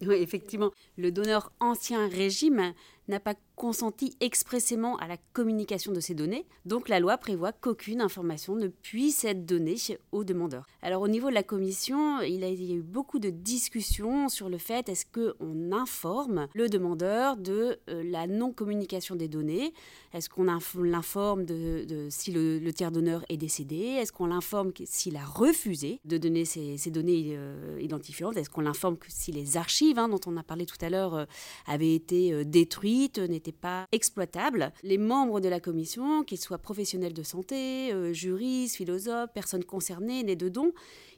Oui, 0.00 0.14
effectivement, 0.16 0.70
le 0.96 1.10
donneur 1.10 1.52
ancien 1.58 2.08
régime 2.08 2.72
n'a 3.08 3.20
pas 3.20 3.34
consenti 3.56 4.16
expressément 4.20 4.96
à 4.98 5.08
la 5.08 5.16
communication 5.32 5.92
de 5.92 6.00
ces 6.00 6.14
données, 6.14 6.46
donc 6.64 6.88
la 6.88 7.00
loi 7.00 7.18
prévoit 7.18 7.52
qu'aucune 7.52 8.00
information 8.00 8.54
ne 8.54 8.68
puisse 8.68 9.24
être 9.24 9.44
donnée 9.44 9.76
au 10.12 10.24
demandeur. 10.24 10.64
Alors 10.80 11.02
au 11.02 11.08
niveau 11.08 11.28
de 11.28 11.34
la 11.34 11.42
commission, 11.42 12.20
il, 12.20 12.40
y 12.40 12.44
a 12.44 12.74
eu 12.74 12.82
beaucoup 12.82 13.18
de 13.18 13.30
discussions 13.30 14.28
sur 14.28 14.48
le 14.48 14.58
fait 14.58 14.88
est-ce 14.88 15.04
qu'on 15.06 15.72
informe 15.72 16.46
le 16.54 16.68
demandeur 16.68 17.36
de 17.36 17.78
euh, 17.88 18.02
la 18.04 18.26
non-communication 18.26 19.16
des 19.16 19.28
données? 19.28 19.72
Est-ce 20.12 20.28
qu'on 20.28 20.44
l'informe 20.44 21.44
de, 21.44 22.08
si 22.10 22.32
le, 22.32 22.70
tiers 22.72 22.92
donneur 22.92 23.24
est 23.28 23.36
décédé? 23.36 23.76
Est-ce 23.76 24.12
qu'on 24.12 24.26
l'informe 24.26 24.72
s'il 24.84 25.16
a 25.16 25.24
refusé 25.24 26.00
de 26.04 26.16
donner 26.16 26.44
ces, 26.44 26.90
données 26.90 27.34
euh, 27.36 27.78
identifiantes? 27.80 28.36
Est-ce 28.36 28.50
qu'on 28.50 28.60
l'informe 28.60 28.96
si 29.08 29.32
les 29.32 29.56
archives 29.56 29.98
hein, 29.98 30.08
dont 30.08 30.20
on 30.26 30.36
a 30.36 30.42
parlé 30.42 30.64
tout 30.64 30.76
à 30.80 30.90
l'heure 30.90 31.14
euh, 31.14 31.24
avaient 31.66 31.94
été 31.94 32.44
détruites, 32.44 32.97
n'étaient 33.28 33.52
pas 33.52 33.86
exploitable. 33.92 34.72
Les 34.82 34.98
membres 34.98 35.40
de 35.40 35.48
la 35.48 35.60
commission, 35.60 36.24
qu'ils 36.24 36.40
soient 36.40 36.58
professionnels 36.58 37.14
de 37.14 37.22
santé, 37.22 37.92
euh, 37.92 38.12
juristes, 38.12 38.76
philosophes, 38.76 39.32
personnes 39.32 39.64
concernées, 39.64 40.22
nés 40.22 40.36
de 40.36 40.48
dons, 40.48 40.72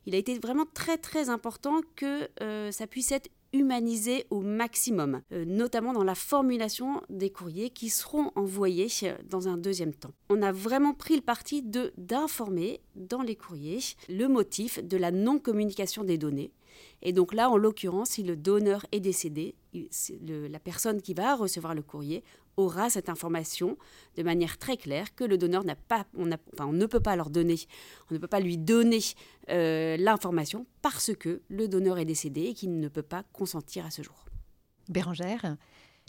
il 0.06 0.14
a 0.14 0.18
été 0.18 0.38
vraiment 0.38 0.66
très 0.72 0.98
très 0.98 1.28
important 1.28 1.80
que 1.96 2.28
euh, 2.42 2.70
ça 2.70 2.86
puisse 2.86 3.12
être 3.12 3.28
humanisé 3.52 4.26
au 4.30 4.40
maximum, 4.42 5.22
euh, 5.32 5.44
notamment 5.44 5.92
dans 5.92 6.04
la 6.04 6.14
formulation 6.14 7.02
des 7.10 7.30
courriers 7.30 7.70
qui 7.70 7.88
seront 7.88 8.30
envoyés 8.36 8.88
dans 9.28 9.48
un 9.48 9.56
deuxième 9.56 9.92
temps. 9.92 10.12
On 10.28 10.40
a 10.42 10.52
vraiment 10.52 10.94
pris 10.94 11.16
le 11.16 11.22
parti 11.22 11.62
d'informer 11.62 12.80
dans 12.94 13.22
les 13.22 13.34
courriers 13.34 13.80
le 14.08 14.28
motif 14.28 14.82
de 14.84 14.96
la 14.96 15.10
non-communication 15.10 16.04
des 16.04 16.18
données 16.18 16.52
et 17.02 17.12
donc 17.12 17.32
là, 17.32 17.50
en 17.50 17.56
l'occurrence, 17.56 18.10
si 18.10 18.22
le 18.22 18.36
donneur 18.36 18.84
est 18.92 19.00
décédé, 19.00 19.54
la 19.72 20.58
personne 20.60 21.00
qui 21.00 21.14
va 21.14 21.34
recevoir 21.34 21.74
le 21.74 21.82
courrier 21.82 22.22
aura 22.56 22.90
cette 22.90 23.08
information 23.08 23.76
de 24.16 24.22
manière 24.22 24.58
très 24.58 24.76
claire 24.76 25.14
que 25.14 25.24
le 25.24 25.38
donneur 25.38 25.64
n'a 25.64 25.76
pas, 25.76 26.06
on, 26.16 26.30
enfin, 26.52 26.66
on 26.66 26.72
ne 26.72 26.86
peut 26.86 27.00
pas 27.00 27.16
leur 27.16 27.30
donner, 27.30 27.56
on 28.10 28.14
ne 28.14 28.18
peut 28.18 28.28
pas 28.28 28.40
lui 28.40 28.58
donner 28.58 29.00
euh, 29.48 29.96
l'information 29.96 30.66
parce 30.82 31.14
que 31.14 31.42
le 31.48 31.68
donneur 31.68 31.98
est 31.98 32.04
décédé 32.04 32.42
et 32.42 32.54
qu'il 32.54 32.78
ne 32.78 32.88
peut 32.88 33.02
pas 33.02 33.24
consentir 33.32 33.86
à 33.86 33.90
ce 33.90 34.02
jour. 34.02 34.26
Bérangère, 34.88 35.56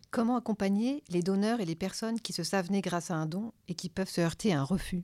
comment 0.09 0.35
accompagner 0.35 1.03
les 1.09 1.21
donneurs 1.21 1.61
et 1.61 1.65
les 1.65 1.75
personnes 1.75 2.19
qui 2.19 2.33
se 2.33 2.43
savent 2.43 2.71
nées 2.71 2.81
grâce 2.81 3.11
à 3.11 3.15
un 3.15 3.25
don 3.25 3.53
et 3.67 3.75
qui 3.75 3.89
peuvent 3.89 4.09
se 4.09 4.21
heurter 4.21 4.53
à 4.53 4.61
un 4.61 4.63
refus? 4.63 5.03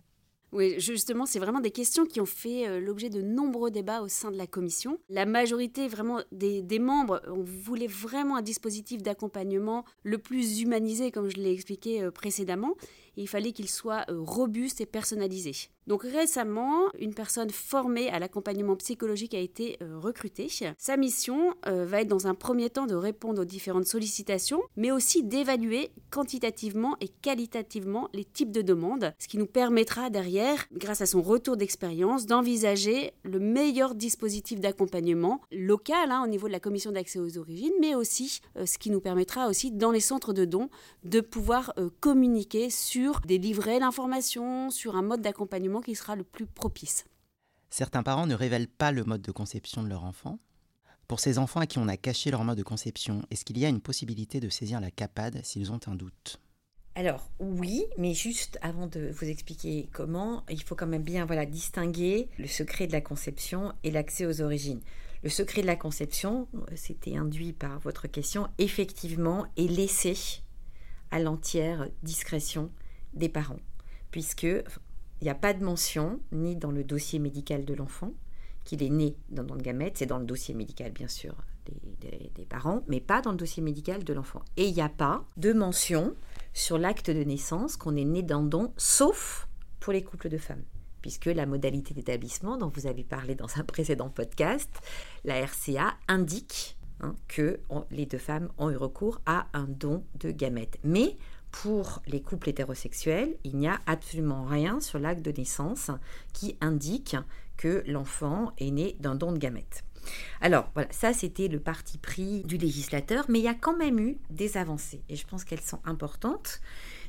Oui, 0.54 0.76
justement, 0.80 1.26
c'est 1.26 1.40
vraiment 1.40 1.60
des 1.60 1.72
questions 1.72 2.06
qui 2.06 2.22
ont 2.22 2.26
fait 2.26 2.68
euh, 2.68 2.80
l'objet 2.80 3.10
de 3.10 3.22
nombreux 3.22 3.70
débats 3.70 4.02
au 4.02 4.08
sein 4.08 4.32
de 4.32 4.38
la 4.38 4.48
commission. 4.48 4.98
La 5.10 5.26
majorité 5.26 5.88
vraiment 5.90 6.22
des, 6.32 6.64
membres 6.80 7.22
on 7.28 7.44
voulait 7.44 7.88
vraiment 7.88 8.38
un 8.38 8.42
dispositif 8.42 9.02
d'accompagnement 9.04 9.84
le 10.04 10.18
plus 10.18 10.62
humanisé, 10.62 11.12
comme 11.12 11.30
je 11.30 11.38
l'ai 11.38 11.52
expliqué 11.52 12.02
euh, 12.02 12.12
Il 13.18 13.28
fallait 13.28 13.52
qu'il 13.52 13.68
soit 13.68 14.06
euh, 14.10 14.22
robuste 14.22 14.80
et 14.80 14.86
personnalisé. 14.86 15.54
Donc 15.88 16.04
récemment, 16.04 16.90
une 17.00 17.14
personne 17.14 17.50
formée 17.50 18.10
à 18.10 18.20
l'accompagnement 18.20 18.76
psychologique 18.76 19.34
a 19.34 19.40
été 19.40 19.78
euh, 19.82 19.98
recrutée. 19.98 20.50
Sa 20.78 20.98
mission 20.98 21.56
euh, 21.66 21.86
va 21.86 22.02
être 22.02 22.10
dans 22.10 22.28
un 22.28 22.36
premier 22.36 22.70
temps 22.70 22.86
de 22.86 22.94
répondre 22.94 23.42
aux 23.42 23.46
différentes 23.46 23.88
sollicitations, 23.88 24.62
mais 24.76 24.92
aussi 24.92 25.24
d'évaluer 25.24 25.90
quantitativement 26.12 26.98
et 27.02 27.08
qualitativement 27.08 28.10
les 28.14 28.26
types 28.26 28.52
de 28.52 28.62
demandes, 28.62 29.14
ce 29.18 29.28
qui 29.28 29.38
nous 29.38 29.48
permettra 29.48 30.10
derrière, 30.10 30.68
grâce 30.74 31.02
à 31.02 31.06
son 31.06 31.22
retour 31.22 31.58
d'expérience, 31.58 32.26
d'envisager 32.26 33.14
le 33.24 33.40
meilleur 33.40 33.96
dispositif 33.96 34.60
d'accompagnement 34.60 35.42
local 35.52 36.12
hein, 36.12 36.22
au 36.24 36.28
niveau 36.28 36.48
de 36.48 36.54
la 36.54 36.60
commission 36.60 36.92
d'accès 36.92 37.20
aux 37.20 37.38
origines, 37.38 37.74
mais 37.80 37.96
aussi 37.96 38.42
ce 38.66 38.78
qui 38.78 38.92
nous 38.92 39.02
permettra 39.02 39.48
aussi 39.48 39.72
dans 39.72 39.92
les 39.92 40.02
centres 40.02 40.34
de 40.34 40.46
dons 40.46 40.70
de 41.06 41.22
pouvoir 41.22 41.74
communiquer 42.02 42.70
sur 42.70 43.07
des 43.26 43.38
livrets 43.38 43.80
d'informations, 43.80 44.70
sur 44.70 44.96
un 44.96 45.02
mode 45.02 45.22
d'accompagnement 45.22 45.82
qui 45.82 45.96
sera 45.96 46.16
le 46.16 46.24
plus 46.24 46.46
propice. 46.46 47.06
Certains 47.70 48.04
parents 48.04 48.28
ne 48.28 48.36
révèlent 48.36 48.68
pas 48.68 48.92
le 48.92 49.04
mode 49.04 49.22
de 49.22 49.32
conception 49.32 49.84
de 49.84 49.90
leur 49.90 50.04
enfant. 50.04 50.40
Pour 51.08 51.20
ces 51.20 51.38
enfants 51.38 51.62
à 51.62 51.68
qui 51.68 51.80
on 51.80 51.88
a 51.88 51.98
caché 51.98 52.32
leur 52.32 52.44
mode 52.44 52.58
de 52.58 52.64
conception, 52.64 53.24
est-ce 53.32 53.46
qu'il 53.46 53.58
y 53.58 53.66
a 53.66 53.70
une 53.70 53.82
possibilité 53.82 54.40
de 54.40 54.50
saisir 54.50 54.82
la 54.82 54.92
CAPAD 54.92 55.44
s'ils 55.44 55.72
ont 55.72 55.80
un 55.88 55.96
doute? 55.96 56.40
Alors 56.96 57.30
oui, 57.40 57.86
mais 57.98 58.14
juste 58.14 58.58
avant 58.62 58.88
de 58.88 59.12
vous 59.12 59.30
expliquer 59.30 59.88
comment, 59.94 60.44
il 60.50 60.64
faut 60.64 60.76
quand 60.76 60.88
même 60.88 61.04
bien 61.04 61.26
voilà 61.26 61.46
distinguer 61.46 62.28
le 62.40 62.48
secret 62.48 62.88
de 62.88 62.92
la 62.92 63.02
conception 63.02 63.72
et 63.84 63.92
l'accès 63.92 64.26
aux 64.26 64.42
origines. 64.42 64.82
Le 65.24 65.30
secret 65.30 65.62
de 65.62 65.68
la 65.68 65.76
conception, 65.76 66.48
c'était 66.76 67.16
induit 67.16 67.54
par 67.54 67.80
votre 67.80 68.08
question, 68.08 68.48
effectivement 68.58 69.46
est 69.58 69.70
laissé 69.70 70.18
à 71.12 71.20
l'entière 71.20 71.88
discrétion 72.04 72.72
des 73.18 73.30
parents, 73.30 73.60
puisque 74.12 74.44
il 74.44 75.24
n'y 75.24 75.30
a 75.30 75.36
pas 75.36 75.54
de 75.54 75.64
mention 75.64 76.20
ni 76.32 76.56
dans 76.56 76.72
le 76.72 76.84
dossier 76.84 77.20
médical 77.20 77.66
de 77.66 77.74
l'enfant 77.74 78.14
qu'il 78.64 78.84
est 78.84 78.90
né 78.90 79.16
dans 79.30 79.44
le 79.44 79.62
gamète, 79.62 79.98
c'est 79.98 80.06
dans 80.06 80.20
le 80.20 80.26
dossier 80.26 80.54
médical 80.54 80.92
bien 80.92 81.08
sûr 81.08 81.36
des, 82.00 82.32
des, 82.36 82.46
parents, 82.46 82.84
mais 82.88 83.02
pas 83.02 83.22
dans 83.22 83.32
le 83.32 83.38
dossier 83.38 83.62
médical 83.62 84.04
de 84.04 84.14
l'enfant. 84.14 84.42
Et 84.56 84.68
il 84.68 84.74
n'y 84.74 84.82
a 84.82 84.90
pas 84.90 85.26
de 85.36 85.52
mention 85.52 86.16
sur 86.54 86.78
l'acte 86.78 87.10
de 87.12 87.24
naissance 87.24 87.76
qu'on 87.76 87.96
est 87.98 88.06
né 88.06 88.24
d'un 88.24 88.44
don, 88.44 88.74
sauf 88.78 89.50
pour 89.80 89.92
les 89.92 90.04
couples 90.04 90.30
de 90.30 90.38
femmes 90.38 90.64
puisque 91.02 91.28
la 91.28 91.46
modalité 91.46 91.94
d'établissement 91.94 92.58
dont 92.58 92.68
vous 92.68 92.88
avez 92.88 93.04
parlé 93.04 93.34
dans 93.34 93.48
un 93.58 93.64
précédent 93.64 94.10
podcast, 94.10 94.70
la 95.24 95.40
RCA 95.40 95.96
indique 96.10 96.78
hein, 97.00 97.16
que 97.28 97.60
les 97.92 98.06
deux 98.06 98.18
femmes 98.18 98.50
ont 98.58 98.70
eu 98.70 98.76
recours 98.76 99.22
à 99.26 99.48
un 99.54 99.66
don 99.66 100.04
de 100.20 100.32
gamètes. 100.32 100.78
Mais 100.84 101.16
pour 101.52 102.02
les 102.08 102.22
couples 102.22 102.50
hétérosexuels, 102.50 103.36
il 103.44 103.58
n'y 103.58 103.68
a 103.68 103.80
absolument 103.86 104.46
rien 104.46 104.80
sur 104.80 105.00
l'acte 105.00 105.24
de 105.24 105.32
naissance 105.32 105.92
qui 106.34 106.58
indique 106.62 107.16
que 107.58 107.84
l'enfant 107.88 108.52
est 108.58 108.72
né 108.72 108.96
d'un 109.00 109.16
don 109.16 109.32
de 109.32 109.38
gamètes. 109.38 109.84
Alors 110.42 110.70
voilà, 110.74 110.90
ça 110.92 111.14
c'était 111.14 111.48
le 111.48 111.60
parti 111.60 111.98
pris 111.98 112.44
du 112.44 112.58
législateur, 112.58 113.26
mais 113.30 113.40
il 113.40 113.46
y 113.46 113.50
a 113.50 113.54
quand 113.54 113.76
même 113.76 114.00
eu 114.00 114.18
des 114.30 114.58
avancées 114.58 115.04
et 115.10 115.16
je 115.16 115.26
pense 115.26 115.44
qu'elles 115.44 115.62
sont 115.62 115.80
importantes. 115.86 116.62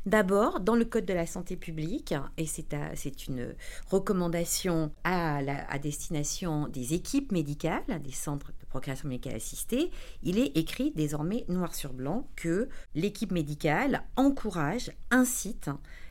D'abord, 0.07 0.61
dans 0.61 0.77
le 0.77 0.85
Code 0.85 1.05
de 1.05 1.13
la 1.13 1.27
santé 1.27 1.57
publique, 1.57 2.15
et 2.39 2.47
c'est 2.47 3.27
une 3.27 3.55
recommandation 3.91 4.93
à, 5.05 5.39
à 5.39 5.79
destination 5.79 6.69
des 6.69 6.95
équipes 6.95 7.33
médicales, 7.33 7.83
des 8.03 8.13
centres 8.13 8.53
de 8.59 8.67
procréation 8.69 9.09
médicale 9.09 9.35
assistée, 9.37 9.91
il 10.23 10.39
est 10.39 10.57
écrit 10.57 10.93
désormais 10.95 11.45
noir 11.49 11.75
sur 11.75 11.93
blanc 11.93 12.29
que 12.37 12.69
l'équipe 12.95 13.33
médicale 13.33 14.05
encourage, 14.17 14.93
incite 15.11 15.69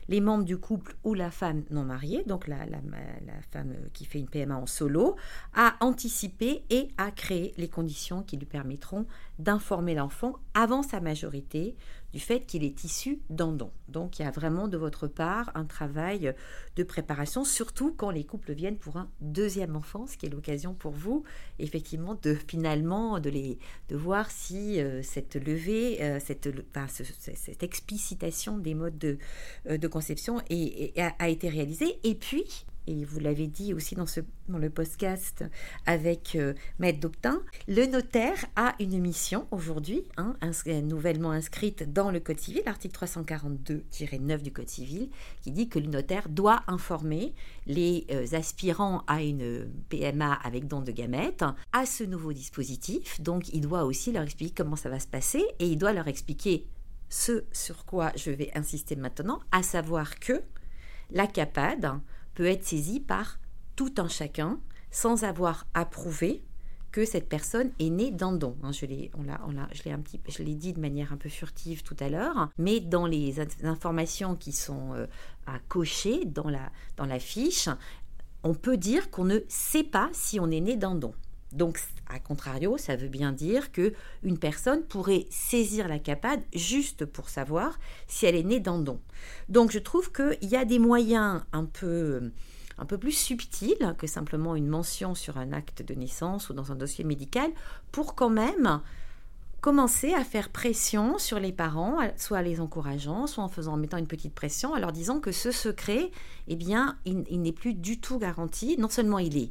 les 0.08 0.20
membres 0.20 0.44
du 0.44 0.58
couple 0.58 0.96
ou 1.04 1.14
la 1.14 1.30
femme 1.30 1.64
non 1.70 1.84
mariée, 1.84 2.24
donc 2.26 2.48
la, 2.48 2.58
femme 3.50 3.74
qui 3.92 4.04
fait 4.04 4.18
une 4.18 4.28
PMA 4.28 4.56
en 4.56 4.66
solo, 4.66 5.16
à 5.54 5.76
anticiper 5.80 6.64
et 6.70 6.88
à 6.96 7.10
créer 7.10 7.54
les 7.56 7.68
conditions 7.68 8.22
qui 8.22 8.36
lui 8.36 8.46
permettront 8.46 9.06
d'informer 9.38 9.94
l'enfant 9.94 10.36
avant 10.54 10.82
sa 10.82 11.00
majorité 11.00 11.76
du 12.12 12.20
fait 12.20 12.40
qu'il 12.40 12.64
est 12.64 12.84
issu 12.84 13.20
d'un 13.30 13.52
don. 13.52 13.70
Donc 13.88 14.18
il 14.18 14.22
y 14.22 14.24
a 14.24 14.30
vraiment 14.30 14.68
de 14.68 14.76
votre 14.76 15.06
part 15.06 15.50
un 15.54 15.64
travail 15.64 16.34
de 16.76 16.82
préparation, 16.82 17.44
surtout 17.44 17.94
quand 17.96 18.10
les 18.10 18.24
couples 18.24 18.52
viennent 18.52 18.78
pour 18.78 18.96
un 18.96 19.10
deuxième 19.20 19.76
enfant, 19.76 20.06
ce 20.06 20.16
qui 20.16 20.26
est 20.26 20.30
l'occasion 20.30 20.74
pour 20.74 20.92
vous, 20.92 21.24
effectivement, 21.58 22.18
de 22.22 22.34
finalement 22.34 23.20
de, 23.20 23.30
les, 23.30 23.58
de 23.88 23.96
voir 23.96 24.30
si 24.30 24.80
euh, 24.80 25.02
cette 25.02 25.36
levée, 25.36 26.02
euh, 26.02 26.18
cette, 26.20 26.48
explicitation 27.62 28.58
des 28.58 28.74
modes 28.74 28.98
de, 28.98 29.18
euh, 29.68 29.78
de 29.78 29.88
conception 29.88 30.38
a 30.38 31.28
été 31.28 31.48
réalisée. 31.48 31.98
Et 32.04 32.14
puis, 32.14 32.64
et 32.88 33.04
vous 33.04 33.20
l'avez 33.20 33.46
dit 33.46 33.74
aussi 33.74 33.94
dans, 33.94 34.06
le 34.58 34.70
podcast 34.70 35.44
avec 35.84 36.34
euh, 36.36 36.54
Maître 36.78 37.00
Doctin, 37.00 37.42
le 37.68 37.84
notaire 37.84 38.46
a 38.56 38.74
une 38.80 38.98
mission 38.98 39.46
aujourd'hui, 39.50 40.04
hein, 40.16 40.36
nouvellement 40.82 41.30
inscrite 41.30 41.92
dans 41.92 42.10
le 42.10 42.18
Code 42.18 42.40
civil, 42.40 42.62
l'article 42.64 43.04
342-9 43.04 44.42
du 44.42 44.52
Code 44.52 44.70
civil, 44.70 45.10
qui 45.42 45.50
dit 45.50 45.68
que 45.68 45.78
le 45.78 45.88
notaire 45.88 46.30
doit 46.30 46.62
informer 46.66 47.34
les 47.66 48.06
euh, 48.10 48.26
aspirants 48.32 49.02
à 49.06 49.22
une 49.22 49.70
PMA 49.90 50.32
avec 50.32 50.66
don 50.66 50.80
de 50.80 50.92
gamètes 50.92 51.44
à 51.72 51.84
ce 51.84 52.04
nouveau 52.04 52.32
dispositif. 52.32 53.20
Donc 53.20 53.52
il 53.52 53.60
doit 53.60 53.84
aussi 53.84 54.12
leur 54.12 54.22
expliquer 54.22 54.54
comment 54.56 54.76
ça 54.76 54.88
va 54.88 54.98
se 54.98 55.06
passer 55.06 55.44
et 55.58 55.66
il 55.66 55.76
doit 55.76 55.92
leur 55.92 56.08
expliquer 56.08 56.66
ce 57.10 57.44
sur 57.52 57.84
quoi 57.84 58.12
je 58.16 58.30
vais 58.30 58.50
insister 58.54 58.96
maintenant, 58.96 59.40
à 59.52 59.62
savoir 59.62 60.18
que 60.18 60.42
la 61.10 61.26
CAPAD, 61.26 62.00
peut 62.38 62.46
être 62.46 62.64
saisi 62.64 63.00
par 63.00 63.40
tout 63.74 63.92
un 63.98 64.06
chacun 64.06 64.60
sans 64.92 65.24
avoir 65.24 65.66
à 65.74 65.84
prouver 65.84 66.44
que 66.92 67.04
cette 67.04 67.28
personne 67.28 67.72
est 67.80 67.90
née 67.90 68.12
d'un 68.12 68.30
don. 68.30 68.56
Hein, 68.62 68.70
je 68.70 68.86
l'ai, 68.86 69.10
on 69.18 69.24
l'a, 69.24 69.40
on 69.44 69.50
l'a, 69.50 69.66
je 69.72 69.82
l'ai 69.82 69.90
un 69.90 69.98
petit, 69.98 70.20
je 70.28 70.44
l'ai 70.44 70.54
dit 70.54 70.72
de 70.72 70.78
manière 70.78 71.12
un 71.12 71.16
peu 71.16 71.28
furtive 71.28 71.82
tout 71.82 71.96
à 71.98 72.08
l'heure, 72.08 72.48
mais 72.56 72.78
dans 72.78 73.06
les 73.06 73.40
informations 73.64 74.36
qui 74.36 74.52
sont 74.52 74.94
euh, 74.94 75.08
à 75.48 75.58
cocher 75.66 76.26
dans 76.26 76.48
la, 76.48 76.70
dans 76.96 77.06
la 77.06 77.18
fiche, 77.18 77.68
on 78.44 78.54
peut 78.54 78.76
dire 78.76 79.10
qu'on 79.10 79.24
ne 79.24 79.40
sait 79.48 79.82
pas 79.82 80.08
si 80.12 80.38
on 80.38 80.48
est 80.48 80.60
né 80.60 80.76
d'un 80.76 80.94
don. 80.94 81.14
Donc, 81.50 81.80
à 82.08 82.18
contrario, 82.18 82.78
ça 82.78 82.96
veut 82.96 83.08
bien 83.08 83.32
dire 83.32 83.72
que 83.72 83.92
une 84.22 84.38
personne 84.38 84.82
pourrait 84.82 85.26
saisir 85.30 85.88
la 85.88 85.98
capade 85.98 86.40
juste 86.54 87.04
pour 87.04 87.28
savoir 87.28 87.78
si 88.06 88.26
elle 88.26 88.34
est 88.34 88.42
née 88.42 88.60
d'un 88.60 88.78
don. 88.78 89.00
Donc, 89.48 89.70
je 89.70 89.78
trouve 89.78 90.12
qu'il 90.12 90.48
y 90.48 90.56
a 90.56 90.64
des 90.64 90.78
moyens 90.78 91.42
un 91.52 91.64
peu, 91.64 92.30
un 92.78 92.84
peu 92.86 92.98
plus 92.98 93.12
subtils 93.12 93.94
que 93.98 94.06
simplement 94.06 94.56
une 94.56 94.68
mention 94.68 95.14
sur 95.14 95.38
un 95.38 95.52
acte 95.52 95.82
de 95.82 95.94
naissance 95.94 96.48
ou 96.50 96.54
dans 96.54 96.72
un 96.72 96.76
dossier 96.76 97.04
médical 97.04 97.50
pour 97.92 98.14
quand 98.14 98.30
même 98.30 98.80
commencer 99.60 100.14
à 100.14 100.22
faire 100.22 100.50
pression 100.50 101.18
sur 101.18 101.40
les 101.40 101.52
parents, 101.52 101.98
soit 102.16 102.42
les 102.42 102.60
encourageant, 102.60 103.26
soit 103.26 103.42
en 103.42 103.48
faisant, 103.48 103.72
en 103.72 103.76
mettant 103.76 103.96
une 103.96 104.06
petite 104.06 104.34
pression, 104.34 104.72
en 104.72 104.78
leur 104.78 104.92
disant 104.92 105.18
que 105.18 105.32
ce 105.32 105.50
secret, 105.50 106.10
eh 106.46 106.56
bien, 106.56 106.96
il 107.04 107.42
n'est 107.42 107.52
plus 107.52 107.74
du 107.74 107.98
tout 107.98 108.18
garanti. 108.18 108.76
Non 108.78 108.88
seulement 108.88 109.18
il 109.18 109.36
est 109.36 109.50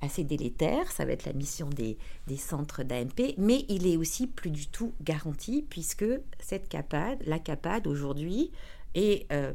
assez 0.00 0.24
délétère, 0.24 0.90
ça 0.90 1.04
va 1.04 1.12
être 1.12 1.26
la 1.26 1.32
mission 1.32 1.68
des, 1.68 1.96
centres 2.36 2.82
d'AMP, 2.82 3.34
mais 3.36 3.64
il 3.68 3.86
est 3.86 3.96
aussi 3.96 4.26
plus 4.26 4.50
du 4.50 4.68
tout 4.68 4.94
garanti 5.02 5.64
puisque 5.68 6.06
cette 6.38 6.68
CAPAD, 6.68 7.22
la 7.26 7.38
CAPAD 7.38 7.86
aujourd'hui, 7.86 8.52
est 8.94 9.30
euh, 9.32 9.52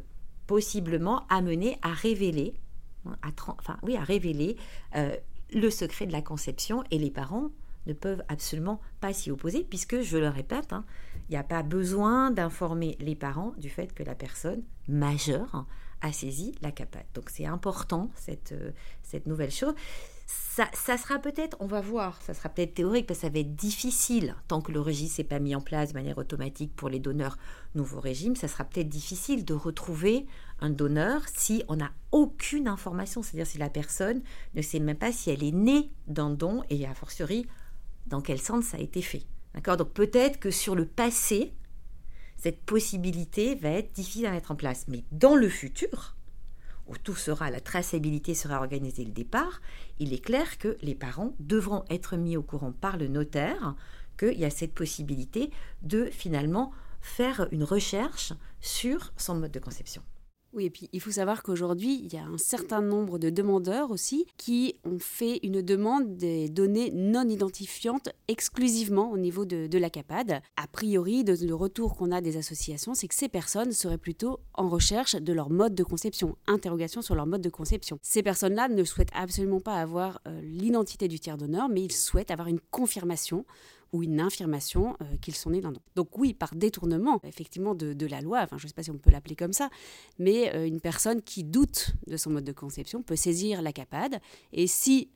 possiblement 0.47 1.25
amenée 1.29 1.77
à 1.81 1.93
révéler, 1.93 2.53
hein, 3.05 3.15
à, 3.21 3.29
enfin, 3.47 3.77
oui, 3.83 3.95
à 3.95 4.03
révéler 4.03 4.57
euh, 4.95 5.15
le 5.53 5.69
secret 5.69 6.05
de 6.05 6.11
la 6.11 6.21
conception 6.21 6.83
et 6.91 6.97
les 6.97 7.11
parents 7.11 7.49
ne 7.85 7.93
peuvent 7.93 8.23
absolument 8.27 8.79
pas 9.01 9.13
s'y 9.13 9.31
opposer 9.31 9.63
puisque, 9.63 10.01
je 10.01 10.17
le 10.17 10.29
répète, 10.29 10.73
hein, 10.73 10.85
il 11.29 11.33
n'y 11.33 11.37
a 11.37 11.43
pas 11.43 11.63
besoin 11.63 12.31
d'informer 12.31 12.97
les 12.99 13.15
parents 13.15 13.53
du 13.57 13.69
fait 13.69 13.93
que 13.93 14.03
la 14.03 14.15
personne 14.15 14.63
majeure 14.87 15.65
a 16.01 16.11
saisi 16.11 16.53
la 16.61 16.71
CAPAD. 16.71 17.05
Donc 17.13 17.29
c'est 17.29 17.45
important 17.45 18.11
cette, 18.15 18.51
euh, 18.51 18.71
cette 19.01 19.25
nouvelle 19.25 19.51
chose 19.51 19.73
ça, 20.25 20.97
sera 20.97 21.19
peut-être, 21.19 21.57
on 21.59 21.65
va 21.65 21.81
voir, 21.81 22.21
ça 22.21 22.33
sera 22.33 22.47
peut-être 22.47 22.75
théorique 22.75 23.07
parce 23.07 23.19
que 23.19 23.25
ça 23.25 23.33
va 23.33 23.39
être 23.39 23.55
difficile 23.55 24.35
tant 24.47 24.61
que 24.61 24.71
le 24.71 24.79
registre 24.79 25.19
n'est 25.19 25.27
pas 25.27 25.39
mis 25.39 25.55
en 25.55 25.61
place 25.61 25.89
de 25.89 25.93
manière 25.95 26.17
automatique 26.17 26.75
pour 26.75 26.89
les 26.89 26.99
donneurs 26.99 27.37
nouveau 27.75 27.99
régime, 27.99 28.35
ça 28.35 28.47
sera 28.47 28.63
peut-être 28.63 28.89
difficile 28.89 29.45
de 29.45 29.53
retrouver 29.53 30.27
un 30.59 30.69
donneur 30.69 31.23
si 31.33 31.63
on 31.67 31.77
n'a 31.77 31.91
aucune 32.11 32.67
information, 32.67 33.23
c'est-à-dire 33.23 33.47
si 33.47 33.57
la 33.57 33.69
personne 33.69 34.21
ne 34.53 34.61
sait 34.61 34.79
même 34.79 34.97
pas 34.97 35.11
si 35.11 35.31
elle 35.31 35.43
est 35.43 35.51
née 35.51 35.89
d'un 36.07 36.29
don 36.29 36.63
et 36.69 36.85
a 36.85 36.93
fortiori 36.93 37.47
dans 38.05 38.21
quel 38.21 38.39
sens 38.39 38.65
ça 38.65 38.77
a 38.77 38.81
été 38.81 39.01
fait. 39.01 39.23
D'accord? 39.55 39.77
Donc 39.77 39.91
peut-être 39.91 40.39
que 40.39 40.51
sur 40.51 40.75
le 40.75 40.85
passé, 40.85 41.53
cette 42.37 42.61
possibilité 42.61 43.55
va 43.55 43.69
être 43.69 43.93
difficile 43.93 44.27
à 44.27 44.31
mettre 44.31 44.51
en 44.51 44.55
place, 44.55 44.85
mais 44.87 45.03
dans 45.11 45.35
le 45.35 45.49
futur, 45.49 46.15
où 46.87 46.97
tout 46.97 47.15
sera, 47.15 47.49
la 47.49 47.61
traçabilité 47.61 48.33
sera 48.33 48.57
organisée 48.57 49.05
le 49.05 49.11
départ, 49.11 49.61
il 49.99 50.13
est 50.13 50.23
clair 50.23 50.57
que 50.57 50.77
les 50.81 50.95
parents 50.95 51.33
devront 51.39 51.85
être 51.89 52.17
mis 52.17 52.37
au 52.37 52.43
courant 52.43 52.71
par 52.71 52.97
le 52.97 53.07
notaire 53.07 53.75
qu'il 54.17 54.39
y 54.39 54.45
a 54.45 54.49
cette 54.49 54.73
possibilité 54.73 55.51
de 55.81 56.05
finalement 56.05 56.71
faire 57.01 57.47
une 57.51 57.63
recherche 57.63 58.33
sur 58.61 59.13
son 59.17 59.35
mode 59.35 59.51
de 59.51 59.59
conception. 59.59 60.01
Oui, 60.53 60.65
et 60.65 60.69
puis 60.69 60.87
il 60.93 61.01
faut 61.01 61.11
savoir 61.11 61.41
qu'aujourd'hui, 61.41 62.01
il 62.03 62.13
y 62.13 62.17
a 62.17 62.23
un 62.23 62.37
certain 62.37 62.81
nombre 62.81 63.17
de 63.17 63.31
demandeurs 63.31 63.89
aussi 63.89 64.27
qui 64.37 64.75
ont 64.83 64.99
fait 64.99 65.39
une 65.41 65.63
demande 65.63 66.15
des 66.15 66.47
données 66.47 66.91
non 66.93 67.27
identifiantes 67.27 68.09
exclusivement 68.27 69.11
au 69.11 69.17
niveau 69.17 69.45
de, 69.45 69.65
de 69.65 69.77
la 69.79 69.89
CAPAD. 69.89 70.41
A 70.55 70.67
priori, 70.67 71.23
le 71.23 71.53
retour 71.53 71.95
qu'on 71.95 72.11
a 72.11 72.21
des 72.21 72.37
associations, 72.37 72.93
c'est 72.93 73.07
que 73.07 73.15
ces 73.15 73.29
personnes 73.29 73.71
seraient 73.71 73.97
plutôt 73.97 74.39
en 74.53 74.69
recherche 74.69 75.15
de 75.15 75.33
leur 75.33 75.49
mode 75.49 75.73
de 75.73 75.83
conception, 75.83 76.37
interrogation 76.45 77.01
sur 77.01 77.15
leur 77.15 77.25
mode 77.25 77.41
de 77.41 77.49
conception. 77.49 77.97
Ces 78.03 78.21
personnes-là 78.21 78.69
ne 78.69 78.83
souhaitent 78.83 79.13
absolument 79.15 79.59
pas 79.59 79.77
avoir 79.77 80.21
euh, 80.27 80.39
l'identité 80.41 81.07
du 81.07 81.19
tiers 81.19 81.37
donneur, 81.37 81.67
mais 81.67 81.81
ils 81.81 81.91
souhaitent 81.91 82.31
avoir 82.31 82.47
une 82.47 82.59
confirmation 82.59 83.45
ou 83.93 84.03
une 84.03 84.19
infirmation 84.19 84.97
euh, 85.01 85.05
qu'ils 85.21 85.35
sont 85.35 85.51
nés 85.51 85.61
d'un 85.61 85.71
don. 85.71 85.79
Donc 85.95 86.17
oui, 86.17 86.33
par 86.33 86.55
détournement, 86.55 87.21
effectivement, 87.23 87.75
de, 87.75 88.05
la 88.05 88.19
loi, 88.19 88.41
enfin 88.43 88.57
je 88.57 88.65
ne 88.65 88.67
sais 88.67 88.73
pas 88.73 88.83
si 88.83 88.91
on 88.91 88.97
peut 88.97 89.11
l'appeler 89.11 89.35
comme 89.35 89.53
ça, 89.53 89.69
mais 90.19 90.53
euh, 90.53 90.67
une 90.67 90.81
personne 90.81 91.21
qui 91.21 91.43
doute 91.43 91.93
de 92.07 92.17
son 92.17 92.31
mode 92.31 92.43
de 92.43 92.51
conception 92.51 93.01
peut 93.01 93.15
saisir 93.15 93.61
la 93.61 93.71
CAPAD, 93.71 94.19
et 94.51 94.67
si 94.67 95.09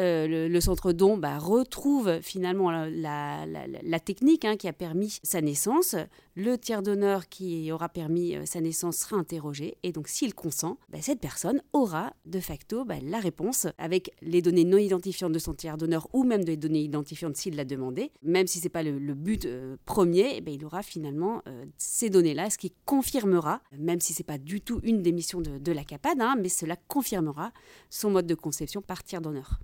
euh, 0.00 0.48
le, 0.48 0.60
centre 0.60 0.92
don 0.92 1.16
bah, 1.16 1.38
retrouve 1.38 2.20
finalement 2.20 2.70
la, 2.70 4.00
technique 4.04 4.44
hein, 4.44 4.56
qui 4.56 4.68
a 4.68 4.72
permis 4.72 5.18
sa 5.22 5.40
naissance. 5.40 5.94
Le 6.36 6.58
tiers 6.58 6.82
donneur 6.82 7.28
qui 7.28 7.70
aura 7.70 7.88
permis 7.88 8.34
euh, 8.34 8.44
sa 8.44 8.60
naissance 8.60 8.96
sera 8.96 9.16
interrogé. 9.16 9.76
Et 9.82 9.92
donc, 9.92 10.08
s'il 10.08 10.34
consent, 10.34 10.78
bah, 10.88 10.98
cette 11.00 11.20
personne 11.20 11.62
aura 11.72 12.12
de 12.26 12.40
facto 12.40 12.84
bah, 12.84 12.96
la 13.02 13.20
réponse 13.20 13.68
avec 13.78 14.10
les 14.20 14.42
données 14.42 14.64
non 14.64 14.78
identifiantes 14.78 15.32
de 15.32 15.38
son 15.38 15.54
tiers 15.54 15.76
donneur 15.76 16.08
ou 16.12 16.24
même 16.24 16.44
des 16.44 16.56
données 16.56 16.82
identifiantes 16.82 17.36
s'il 17.36 17.54
l'a 17.54 17.64
demandé. 17.64 18.10
Même 18.22 18.48
si 18.48 18.58
ce 18.58 18.64
n'est 18.64 18.70
pas 18.70 18.82
le, 18.82 18.98
but 19.14 19.44
euh, 19.44 19.76
premier, 19.84 20.42
eh 20.44 20.52
il 20.52 20.64
aura 20.64 20.82
finalement 20.82 21.42
ces 21.78 22.10
données-là, 22.10 22.50
ce 22.50 22.58
qui 22.58 22.72
confirmera, 22.84 23.60
même 23.76 24.00
si 24.00 24.12
ce 24.12 24.20
n'est 24.20 24.26
pas 24.26 24.38
du 24.38 24.60
tout 24.60 24.80
une 24.82 25.02
des 25.02 25.12
missions 25.12 25.40
de, 25.40 25.72
la 25.72 25.84
CAPAD, 25.84 26.20
hein, 26.20 26.36
mais 26.40 26.48
cela 26.48 26.76
confirmera 26.76 27.52
son 27.90 28.10
mode 28.10 28.26
de 28.26 28.34
conception 28.34 28.82
par 28.82 29.02
tiers 29.02 29.20
donneur. 29.20 29.58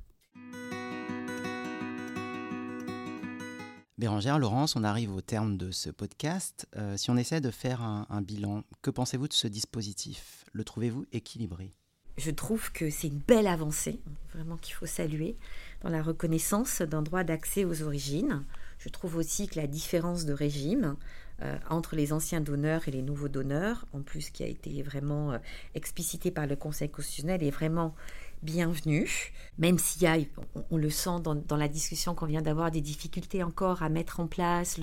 Bérangère, 4.01 4.39
Laurence, 4.39 4.77
on 4.77 4.83
arrive 4.83 5.15
au 5.15 5.21
terme 5.21 5.59
de 5.59 5.71
ce 5.71 5.91
podcast. 5.91 6.67
Euh, 6.75 6.97
si 6.97 7.11
on 7.11 7.19
essaie 7.19 7.43
de 7.43 7.51
faire 7.51 7.83
un, 7.83 8.23
bilan, 8.23 8.65
que 8.81 8.89
pensez-vous 8.89 9.29
de 9.29 9.35
ce 9.35 9.47
dispositif? 9.47 10.47
Le 10.55 10.65
trouvez-vous 10.65 11.05
équilibré? 11.13 11.71
Je 12.17 12.31
trouve 12.31 12.73
que 12.73 12.89
c'est 12.89 13.09
une 13.09 13.19
belle 13.19 13.47
avancée, 13.47 14.01
vraiment 14.33 14.57
qu'il 14.57 14.73
faut 14.73 14.87
saluer, 14.87 15.37
dans 15.83 15.91
la 15.91 16.03
reconnaissance 16.03 16.81
d'un 16.81 17.03
droit 17.03 17.25
d'accès 17.25 17.67
aux 17.67 17.83
origines. 17.83 18.43
Je 18.79 18.89
trouve 18.89 19.17
aussi 19.17 19.49
que 19.49 19.61
la 19.61 19.67
différence 19.67 20.25
de 20.25 20.33
régime 20.33 20.97
euh, 21.43 21.59
entre 21.69 21.95
les 21.95 22.15
anciens 22.15 22.41
donneurs 22.41 22.89
et 22.89 22.93
les 22.93 23.03
nouveaux 23.03 23.29
donneurs, 23.29 23.87
en 23.93 24.01
plus 24.01 24.31
qui 24.31 24.43
a 24.43 24.47
été 24.47 24.83
vraiment 24.83 25.33
euh, 25.33 25.39
explicité 25.75 26.31
par 26.31 26.47
le 26.47 26.57
Conseil 26.57 26.89
constitutionnel, 26.89 27.43
est 27.43 27.51
vraiment 27.51 27.95
bienvenue, 28.43 29.33
même 29.59 29.79
s'il 29.79 30.03
y 30.03 30.07
a, 30.07 30.17
on, 30.71 30.77
le 30.77 30.91
sent 30.91 31.21
dans, 31.23 31.57
la 31.57 31.69
discussion 31.69 32.15
qu'on 32.15 32.27
vient 32.27 32.43
d'avoir, 32.43 32.71
des 32.71 32.81
difficultés 32.81 33.43
encore 33.43 33.83
à 33.83 33.89
mettre 33.89 34.21
en 34.21 34.27
place 34.27 34.81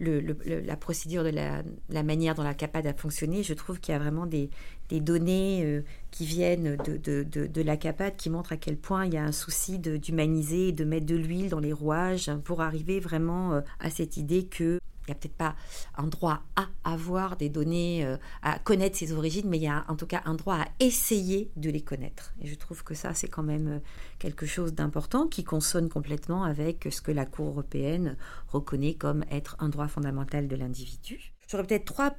la 0.00 0.76
procédure 0.76 1.22
de 1.22 1.30
la, 1.30 2.02
manière 2.02 2.34
dont 2.34 2.42
la 2.42 2.54
CAPAD 2.54 2.86
a 2.86 2.94
fonctionné. 2.94 3.42
Je 3.42 3.54
trouve 3.54 3.80
qu'il 3.80 3.92
y 3.92 3.94
a 3.96 3.98
vraiment 3.98 4.26
des, 4.26 4.50
données 4.90 5.64
euh, 5.64 5.84
qui 6.10 6.26
viennent 6.26 6.76
de, 6.76 7.62
la 7.62 7.76
CAPAD 7.76 8.16
qui 8.16 8.30
montrent 8.30 8.52
à 8.52 8.56
quel 8.56 8.76
point 8.76 9.06
il 9.06 9.14
y 9.14 9.18
a 9.18 9.24
un 9.24 9.32
souci 9.32 9.78
d'humaniser, 9.78 10.72
de 10.72 10.84
mettre 10.84 11.06
de 11.06 11.16
l'huile 11.16 11.48
dans 11.48 11.60
les 11.60 11.72
rouages 11.72 12.30
pour 12.44 12.62
arriver 12.62 13.00
vraiment 13.00 13.54
euh, 13.54 13.60
à 13.78 13.90
cette 13.90 14.16
idée 14.16 14.46
que 14.46 14.80
il 15.06 15.10
n'y 15.10 15.16
a 15.16 15.18
peut-être 15.18 15.36
pas 15.36 15.54
un 15.96 16.06
droit 16.06 16.42
à 16.56 16.66
avoir 16.84 17.36
des 17.36 17.48
données, 17.48 18.04
euh, 18.04 18.16
à 18.42 18.58
connaître 18.58 18.96
ses 18.96 19.12
origines, 19.12 19.48
mais 19.48 19.58
il 19.58 19.64
y 19.64 19.68
a 19.68 19.84
en 19.88 19.96
tout 19.96 20.06
cas 20.06 20.22
un 20.24 20.34
droit 20.34 20.56
à 20.56 20.66
essayer 20.80 21.50
de 21.56 21.70
les 21.70 21.82
connaître. 21.82 22.34
Et 22.40 22.46
je 22.46 22.54
trouve 22.54 22.82
que 22.82 22.94
ça, 22.94 23.14
c'est 23.14 23.28
quand 23.28 23.42
même 23.42 23.68
euh, 23.68 23.78
quelque 24.18 24.46
chose 24.46 24.74
d'important 24.74 25.26
qui 25.28 25.44
consonne 25.44 25.88
complètement 25.88 26.44
avec 26.44 26.88
ce 26.90 27.00
que 27.00 27.12
la 27.12 27.26
Cour 27.26 27.48
européenne 27.48 28.16
reconnaît 28.48 28.94
comme 28.94 29.24
être 29.30 29.56
un 29.60 29.68
droit 29.68 29.88
fondamental 29.88 30.48
de 30.48 30.56
l'individu. 30.56 31.32
J'aurais 31.48 31.64
peut-être 31.64 31.84
trois 31.84 32.16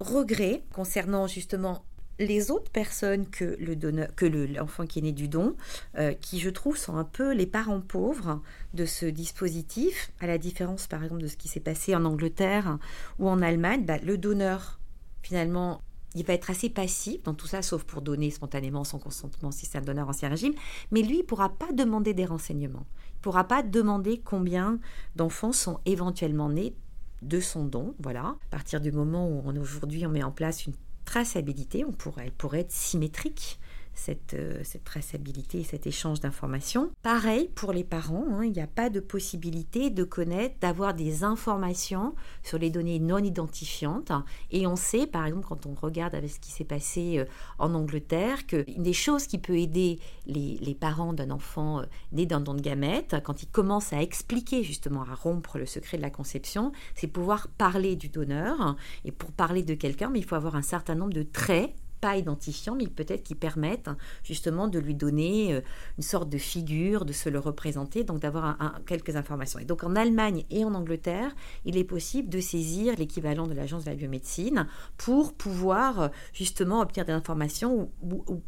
regrets 0.00 0.62
concernant 0.72 1.26
justement 1.26 1.84
les 2.18 2.50
autres 2.50 2.70
personnes 2.70 3.26
que 3.28 3.56
le 3.58 3.76
donneur, 3.76 4.14
que 4.14 4.26
l'enfant 4.26 4.86
qui 4.86 5.00
est 5.00 5.02
né 5.02 5.12
du 5.12 5.28
don, 5.28 5.54
euh, 5.98 6.12
qui 6.14 6.40
je 6.40 6.50
trouve 6.50 6.76
sont 6.76 6.96
un 6.96 7.04
peu 7.04 7.34
les 7.34 7.46
parents 7.46 7.80
pauvres 7.80 8.40
de 8.74 8.84
ce 8.84 9.06
dispositif, 9.06 10.12
à 10.20 10.26
la 10.26 10.38
différence 10.38 10.86
par 10.86 11.02
exemple 11.02 11.22
de 11.22 11.28
ce 11.28 11.36
qui 11.36 11.48
s'est 11.48 11.60
passé 11.60 11.94
en 11.94 12.04
Angleterre 12.04 12.78
ou 13.18 13.28
en 13.28 13.42
Allemagne, 13.42 13.84
bah, 13.84 13.98
le 13.98 14.18
donneur 14.18 14.80
finalement 15.22 15.80
il 16.16 16.24
va 16.24 16.32
être 16.32 16.50
assez 16.50 16.70
passif 16.70 17.22
dans 17.24 17.34
tout 17.34 17.46
ça, 17.46 17.60
sauf 17.60 17.84
pour 17.84 18.00
donner 18.00 18.30
spontanément 18.30 18.84
son 18.84 18.98
consentement 18.98 19.50
si 19.50 19.66
c'est 19.66 19.76
un 19.76 19.82
donneur 19.82 20.08
ancien 20.08 20.30
régime, 20.30 20.54
mais 20.90 21.02
lui, 21.02 21.16
il 21.16 21.20
ne 21.20 21.24
pourra 21.24 21.50
pas 21.50 21.72
demander 21.72 22.14
des 22.14 22.24
renseignements. 22.24 22.86
Il 23.12 23.18
ne 23.18 23.22
pourra 23.22 23.44
pas 23.44 23.62
demander 23.62 24.22
combien 24.24 24.78
d'enfants 25.14 25.52
sont 25.52 25.78
éventuellement 25.84 26.48
nés 26.48 26.74
de 27.20 27.38
son 27.38 27.64
don, 27.64 27.94
voilà. 27.98 28.22
À 28.22 28.48
partir 28.50 28.80
du 28.80 28.92
moment 28.92 29.28
où 29.28 29.42
aujourd'hui 29.60 30.06
on 30.06 30.10
met 30.10 30.22
en 30.22 30.30
place 30.30 30.64
une 30.64 30.74
traçabilité, 31.06 31.86
on 31.86 31.92
pourrait, 31.92 32.24
elle 32.26 32.32
pourrait 32.32 32.60
être 32.60 32.72
symétrique 32.72 33.58
cette, 33.96 34.34
euh, 34.34 34.60
cette 34.62 34.84
traçabilité 34.84 35.60
et 35.60 35.64
cet 35.64 35.86
échange 35.86 36.20
d'informations. 36.20 36.90
Pareil 37.02 37.50
pour 37.54 37.72
les 37.72 37.82
parents, 37.82 38.26
hein, 38.30 38.44
il 38.44 38.52
n'y 38.52 38.60
a 38.60 38.66
pas 38.66 38.90
de 38.90 39.00
possibilité 39.00 39.90
de 39.90 40.04
connaître, 40.04 40.56
d'avoir 40.60 40.94
des 40.94 41.24
informations 41.24 42.14
sur 42.42 42.58
les 42.58 42.70
données 42.70 43.00
non 43.00 43.18
identifiantes. 43.18 44.12
Et 44.50 44.66
on 44.66 44.76
sait, 44.76 45.06
par 45.06 45.26
exemple, 45.26 45.46
quand 45.48 45.66
on 45.66 45.74
regarde 45.74 46.14
avec 46.14 46.30
ce 46.30 46.38
qui 46.38 46.50
s'est 46.50 46.64
passé 46.64 47.18
euh, 47.18 47.24
en 47.58 47.74
Angleterre, 47.74 48.46
que 48.46 48.64
une 48.70 48.82
des 48.82 48.92
choses 48.92 49.26
qui 49.26 49.38
peut 49.38 49.58
aider 49.58 49.98
les, 50.26 50.58
les 50.60 50.74
parents 50.74 51.12
d'un 51.12 51.30
enfant 51.30 51.80
euh, 51.80 51.84
né 52.12 52.26
d'un 52.26 52.40
don 52.40 52.54
de 52.54 52.60
gamètes, 52.60 53.16
quand 53.24 53.42
ils 53.42 53.48
commencent 53.48 53.92
à 53.92 54.02
expliquer 54.02 54.62
justement, 54.62 55.02
à 55.02 55.14
rompre 55.14 55.58
le 55.58 55.66
secret 55.66 55.96
de 55.96 56.02
la 56.02 56.10
conception, 56.10 56.72
c'est 56.94 57.06
pouvoir 57.06 57.48
parler 57.48 57.96
du 57.96 58.08
donneur. 58.08 58.76
Et 59.04 59.12
pour 59.12 59.32
parler 59.32 59.62
de 59.62 59.74
quelqu'un, 59.74 60.12
il 60.14 60.24
faut 60.24 60.34
avoir 60.34 60.56
un 60.56 60.62
certain 60.62 60.94
nombre 60.94 61.14
de 61.14 61.22
traits 61.22 61.74
pas 62.00 62.16
identifiants, 62.16 62.74
mais 62.74 62.86
peut-être 62.86 63.22
qui 63.22 63.34
permettent 63.34 63.90
justement 64.22 64.68
de 64.68 64.78
lui 64.78 64.94
donner 64.94 65.54
euh, 65.54 65.60
une 65.98 66.02
sorte 66.02 66.28
de 66.28 66.38
figure, 66.38 67.04
de 67.04 67.12
se 67.12 67.28
le 67.28 67.38
représenter, 67.38 68.04
donc 68.04 68.20
d'avoir 68.20 68.56
quelques 68.86 69.16
informations. 69.16 69.58
Et 69.58 69.64
donc 69.64 69.84
en 69.84 69.96
Allemagne 69.96 70.44
et 70.50 70.64
en 70.64 70.74
Angleterre, 70.74 71.34
il 71.64 71.76
est 71.76 71.84
possible 71.84 72.28
de 72.28 72.40
saisir 72.40 72.94
l'équivalent 72.96 73.46
de 73.46 73.54
l'agence 73.54 73.84
de 73.84 73.90
la 73.90 73.96
biomédecine 73.96 74.66
pour 74.96 75.34
pouvoir 75.34 76.00
euh, 76.00 76.08
justement 76.32 76.80
obtenir 76.80 77.06
des 77.06 77.12
informations 77.12 77.90
ou, 78.02 78.42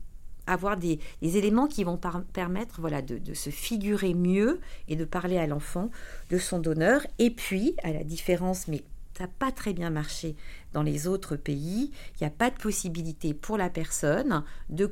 avoir 0.47 0.79
des, 0.79 0.99
éléments 1.21 1.67
qui 1.67 1.85
vont 1.85 2.01
permettre 2.33 2.81
voilà, 2.81 3.03
de, 3.03 3.19
de, 3.19 3.35
se 3.35 3.51
figurer 3.51 4.15
mieux 4.15 4.61
et 4.89 4.97
de 4.97 5.05
parler 5.05 5.37
à 5.37 5.47
l'enfant 5.47 5.91
de 6.31 6.39
son 6.39 6.59
donneur. 6.59 7.07
Et 7.19 7.29
puis, 7.31 7.75
à 7.83 7.93
la 7.93 8.03
différence, 8.03 8.67
mais 8.67 8.83
ça 9.19 9.25
n'a 9.25 9.31
pas 9.39 9.51
très 9.51 9.73
bien 9.73 9.91
marché 9.91 10.37
dans 10.73 10.83
les 10.83 11.09
autres 11.09 11.35
pays. 11.35 11.91
Il 12.15 12.23
n'y 12.23 12.27
a 12.27 12.31
pas 12.31 12.51
de 12.51 12.57
possibilité 12.57 13.35
pour 13.35 13.59
la 13.59 13.69
personne 13.69 14.45
de 14.69 14.91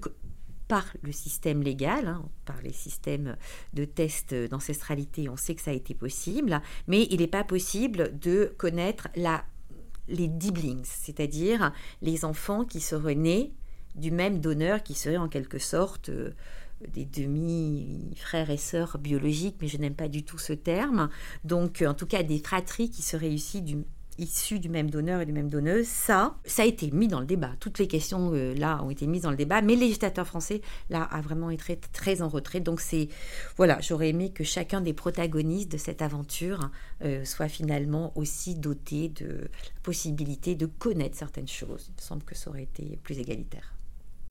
par 0.67 0.85
le 1.03 1.13
système 1.13 1.63
légal, 1.63 2.09
hein, 2.09 2.29
par 2.45 2.61
les 2.61 2.73
systèmes 2.73 3.37
de 3.73 3.85
tests 3.85 4.35
d'ancestralité, 4.35 5.29
on 5.29 5.37
sait 5.37 5.55
que 5.55 5.63
ça 5.63 5.71
a 5.71 5.75
été 5.75 5.95
possible, 5.95 6.61
mais 6.89 7.07
il 7.11 7.21
n'est 7.21 7.29
pas 7.29 7.45
possible 7.45 8.19
de 8.19 8.53
connaître 8.59 9.07
la, 9.15 9.45
les 10.09 10.27
diblings, 10.27 10.85
c'est-à-dire 10.85 11.73
les 12.03 12.25
enfants 12.25 12.65
qui 12.65 12.81
seraient 12.81 13.15
nés 13.15 13.53
du 13.95 14.11
même 14.11 14.41
donneur, 14.41 14.83
qui 14.83 14.95
seraient 14.95 15.17
en 15.19 15.29
quelque 15.29 15.61
sorte 15.61 16.09
euh, 16.09 16.33
des 16.89 17.05
demi-frères 17.05 18.51
et 18.51 18.57
sœurs 18.57 18.99
biologiques, 18.99 19.59
mais 19.61 19.69
je 19.69 19.79
n'aime 19.79 19.95
pas 19.95 20.09
du 20.09 20.25
tout 20.25 20.39
ce 20.39 20.53
terme. 20.53 21.11
Donc, 21.45 21.85
en 21.87 21.95
tout 21.95 22.07
cas, 22.07 22.25
des 22.25 22.41
fratries 22.41 22.91
qui 22.91 23.03
seraient 23.03 23.33
issus 23.33 23.63
du, 23.63 23.79
issus 24.19 24.59
du 24.59 24.69
même 24.69 24.91
donneur 24.91 25.21
et 25.21 25.27
du 25.27 25.33
même 25.33 25.49
donneuse, 25.49 25.87
ça, 25.87 26.37
ça 26.45 26.63
a 26.63 26.67
été 26.67 26.91
mis 26.91 27.09
dans 27.09 27.21
le 27.21 27.27
débat. 27.27 27.53
Toutes 27.61 27.79
les 27.79 27.89
questions 27.89 28.33
euh, 28.33 28.55
là 28.55 28.83
ont 28.83 28.91
été 28.91 29.07
mises 29.07 29.23
dans 29.23 29.31
le 29.31 29.37
débat, 29.37 29.63
mais 29.63 29.75
le 29.75 29.81
législateur 29.81 30.27
français 30.27 30.61
là 30.91 31.03
a 31.03 31.21
vraiment 31.21 31.51
été 31.51 31.79
très, 31.93 32.23
en 32.23 32.29
retrait. 32.29 32.61
Donc 32.61 32.81
c'est 32.81 33.09
voilà, 33.57 33.81
j'aurais 33.81 34.11
aimé 34.11 34.31
que 34.31 34.45
chacun 34.45 34.81
des 34.81 34.93
protagonistes 34.93 35.71
de 35.71 35.77
cette 35.77 36.03
aventure 36.03 36.71
euh, 37.05 37.25
soit 37.25 37.49
finalement 37.49 38.13
aussi 38.17 38.55
doté 38.55 39.09
de 39.09 39.27
la 39.27 39.81
possibilité 39.83 40.55
de 40.55 40.67
connaître 40.67 41.17
certaines 41.17 41.49
choses. 41.49 41.87
Il 41.89 41.95
me 41.97 42.07
semble 42.07 42.23
que 42.25 42.35
ça 42.35 42.51
aurait 42.51 42.65
été 42.65 42.99
plus 43.03 43.19
égalitaire. 43.19 43.75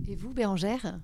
Et 0.10 0.16
vous, 0.16 0.34
Bérangère? 0.34 1.00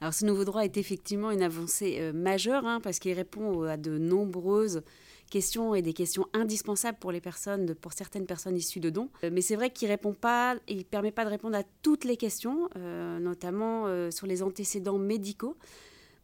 Alors 0.00 0.12
ce 0.12 0.26
nouveau 0.26 0.44
droit 0.44 0.62
est 0.62 0.76
effectivement 0.76 1.30
une 1.30 1.42
avancée 1.42 1.96
euh, 2.00 2.12
majeure 2.12 2.66
hein, 2.66 2.80
parce 2.82 2.98
qu'il 2.98 3.14
répond 3.14 3.62
à 3.62 3.76
de 3.76 3.98
nombreuses 3.98 4.82
questions 5.30 5.74
et 5.74 5.82
des 5.82 5.92
questions 5.92 6.26
indispensables 6.32 6.98
pour 6.98 7.12
les 7.12 7.20
personnes, 7.20 7.74
pour 7.74 7.92
certaines 7.92 8.26
personnes 8.26 8.56
issues 8.56 8.80
de 8.80 8.90
dons. 8.90 9.10
Euh, 9.24 9.30
mais 9.32 9.40
c'est 9.40 9.56
vrai 9.56 9.70
qu'il 9.70 9.88
répond 9.88 10.14
pas, 10.14 10.56
il 10.68 10.84
permet 10.84 11.12
pas 11.12 11.24
de 11.24 11.30
répondre 11.30 11.56
à 11.56 11.62
toutes 11.82 12.04
les 12.04 12.16
questions, 12.16 12.68
euh, 12.76 13.18
notamment 13.18 13.86
euh, 13.86 14.10
sur 14.10 14.26
les 14.26 14.42
antécédents 14.42 14.98
médicaux 14.98 15.56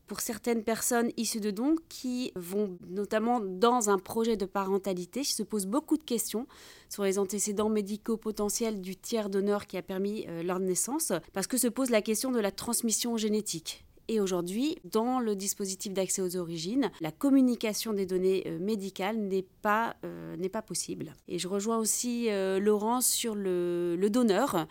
pour 0.08 0.20
certaines 0.20 0.62
personnes 0.62 1.10
issues 1.16 1.40
de 1.40 1.50
dons 1.50 1.76
qui 1.88 2.32
vont 2.34 2.76
notamment 2.90 3.40
dans 3.40 3.88
un 3.88 3.98
projet 3.98 4.36
de 4.36 4.44
parentalité, 4.44 5.24
se 5.24 5.42
posent 5.42 5.66
beaucoup 5.66 5.96
de 5.96 6.02
questions 6.02 6.46
sur 6.90 7.04
les 7.04 7.18
antécédents 7.18 7.70
médicaux 7.70 8.18
potentiels 8.18 8.82
du 8.82 8.94
tiers 8.94 9.30
donneur 9.30 9.66
qui 9.66 9.78
a 9.78 9.82
permis 9.82 10.26
leur 10.44 10.58
naissance, 10.58 11.12
parce 11.32 11.46
que 11.46 11.56
se 11.56 11.68
pose 11.68 11.88
la 11.88 12.02
question 12.02 12.30
de 12.30 12.40
la 12.40 12.50
transmission 12.50 13.16
génétique. 13.16 13.86
Et 14.08 14.20
aujourd'hui, 14.20 14.78
dans 14.84 15.20
le 15.20 15.36
dispositif 15.36 15.92
d'accès 15.92 16.22
aux 16.22 16.36
origines, 16.36 16.90
la 17.00 17.12
communication 17.12 17.92
des 17.92 18.06
données 18.06 18.42
euh, 18.46 18.58
médicales 18.58 19.16
n'est 19.16 19.46
pas, 19.62 19.96
euh, 20.04 20.48
pas 20.48 20.62
possible. 20.62 21.14
Et 21.28 21.38
je 21.38 21.48
rejoins 21.48 21.78
aussi 21.78 22.28
euh, 22.28 22.58
Laurence 22.58 23.06
sur 23.06 23.34
le, 23.34 23.96
donneur 24.10 24.66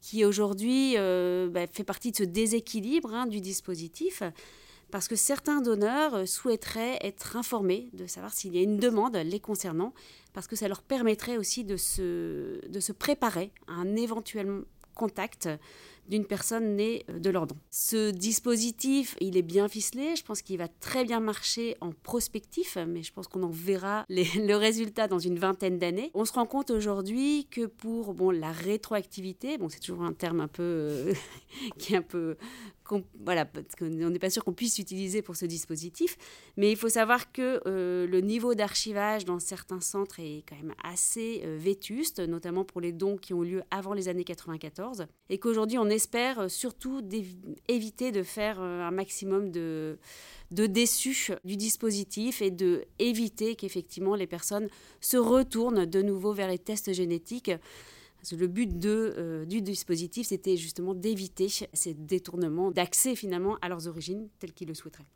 qui 0.00 0.24
aujourd'hui 0.24 0.94
bah, 0.94 1.66
fait 1.66 1.82
partie 1.82 2.12
de 2.12 2.16
ce 2.16 2.22
déséquilibre 2.22 3.12
hein, 3.12 3.26
du 3.26 3.40
dispositif 3.40 4.22
parce 4.92 5.08
que 5.08 5.16
certains 5.16 5.60
donneurs 5.60 6.28
souhaiteraient 6.28 6.98
être 7.00 7.36
informés 7.36 7.88
de 7.92 8.06
savoir 8.06 8.32
s'il 8.32 8.54
y 8.54 8.58
a 8.58 8.62
une 8.62 8.76
demande 8.76 9.16
les 9.16 9.40
concernant, 9.40 9.92
parce 10.32 10.46
que 10.46 10.54
ça 10.54 10.68
leur 10.68 10.82
permettrait 10.82 11.36
aussi 11.38 11.64
de 11.64 11.76
se, 11.76 12.64
de 12.68 12.80
se 12.80 12.92
préparer 12.92 13.50
à 13.66 13.72
un 13.72 13.96
éventuel 13.96 14.62
contact 14.94 15.48
d'une 16.08 16.24
personne 16.24 16.76
née 16.76 17.04
euh, 17.10 17.18
de 17.18 17.30
leur 17.30 17.46
don. 17.46 17.56
Ce 17.70 18.10
dispositif, 18.10 19.16
il 19.20 19.36
est 19.36 19.42
bien 19.42 19.68
ficelé, 19.68 20.16
je 20.16 20.24
pense 20.24 20.42
qu'il 20.42 20.58
va 20.58 20.68
très 20.68 21.04
bien 21.04 21.20
marcher 21.20 21.76
en 21.80 21.92
prospectif, 21.92 22.76
mais 22.86 23.02
je 23.02 23.12
pense 23.12 23.28
qu'on 23.28 23.42
en 23.42 23.50
verra 23.50 24.04
le 24.08 24.54
résultat 24.54 25.08
dans 25.08 25.18
une 25.18 25.38
vingtaine 25.38 25.78
d'années. 25.78 26.10
On 26.14 26.24
se 26.24 26.32
rend 26.32 26.46
compte 26.46 26.70
aujourd'hui 26.70 27.46
que 27.50 27.66
pour 27.66 28.14
bon, 28.14 28.30
la 28.30 28.52
rétroactivité, 28.52 29.58
bon, 29.58 29.68
c'est 29.68 29.80
toujours 29.80 30.02
un 30.02 30.12
terme 30.12 30.40
un 30.40 30.48
peu 30.48 30.62
euh, 30.62 31.14
qui 31.78 31.94
est 31.94 31.98
un 31.98 32.02
peu 32.02 32.36
voilà, 33.24 33.44
parce 33.44 33.74
qu'on 33.78 33.86
n'est 33.88 34.18
pas 34.18 34.30
sûr 34.30 34.44
qu'on 34.44 34.52
puisse 34.52 34.78
l'utiliser 34.78 35.22
pour 35.22 35.36
ce 35.36 35.46
dispositif, 35.46 36.16
mais 36.56 36.70
il 36.70 36.76
faut 36.76 36.88
savoir 36.88 37.32
que 37.32 37.60
euh, 37.66 38.06
le 38.06 38.20
niveau 38.20 38.54
d'archivage 38.54 39.24
dans 39.24 39.38
certains 39.38 39.80
centres 39.80 40.20
est 40.20 40.44
quand 40.48 40.56
même 40.56 40.74
assez 40.82 41.42
euh, 41.44 41.56
vétuste, 41.58 42.20
notamment 42.20 42.64
pour 42.64 42.80
les 42.80 42.92
dons 42.92 43.16
qui 43.16 43.34
ont 43.34 43.42
lieu 43.42 43.62
avant 43.70 43.92
les 43.92 44.08
années 44.08 44.24
94, 44.24 45.06
et 45.28 45.38
qu'aujourd'hui 45.38 45.78
on 45.78 45.88
espère 45.88 46.40
euh, 46.40 46.48
surtout 46.48 47.02
éviter 47.68 48.12
de 48.12 48.22
faire 48.22 48.60
un 48.60 48.90
maximum 48.90 49.50
de, 49.50 49.98
de 50.50 50.66
déçus 50.66 51.32
du 51.44 51.56
dispositif 51.56 52.42
et 52.42 52.50
de 52.50 52.84
éviter 52.98 53.56
qu'effectivement 53.56 54.14
les 54.14 54.26
personnes 54.26 54.68
se 55.00 55.16
retournent 55.16 55.86
de 55.86 56.02
nouveau 56.02 56.32
vers 56.32 56.48
les 56.48 56.58
tests 56.58 56.92
génétiques 56.92 57.50
le 58.32 58.46
but 58.46 58.78
de, 58.78 59.14
euh, 59.16 59.44
du 59.44 59.62
dispositif, 59.62 60.28
c'était 60.28 60.56
justement 60.56 60.94
d'éviter 60.94 61.48
ces 61.48 61.94
détournements 61.94 62.70
d'accès 62.70 63.14
finalement 63.14 63.56
à 63.62 63.68
leurs 63.68 63.86
origines 63.86 64.28
telles 64.38 64.52
qu'ils 64.52 64.68
le 64.68 64.74
souhaiteraient. 64.74 65.06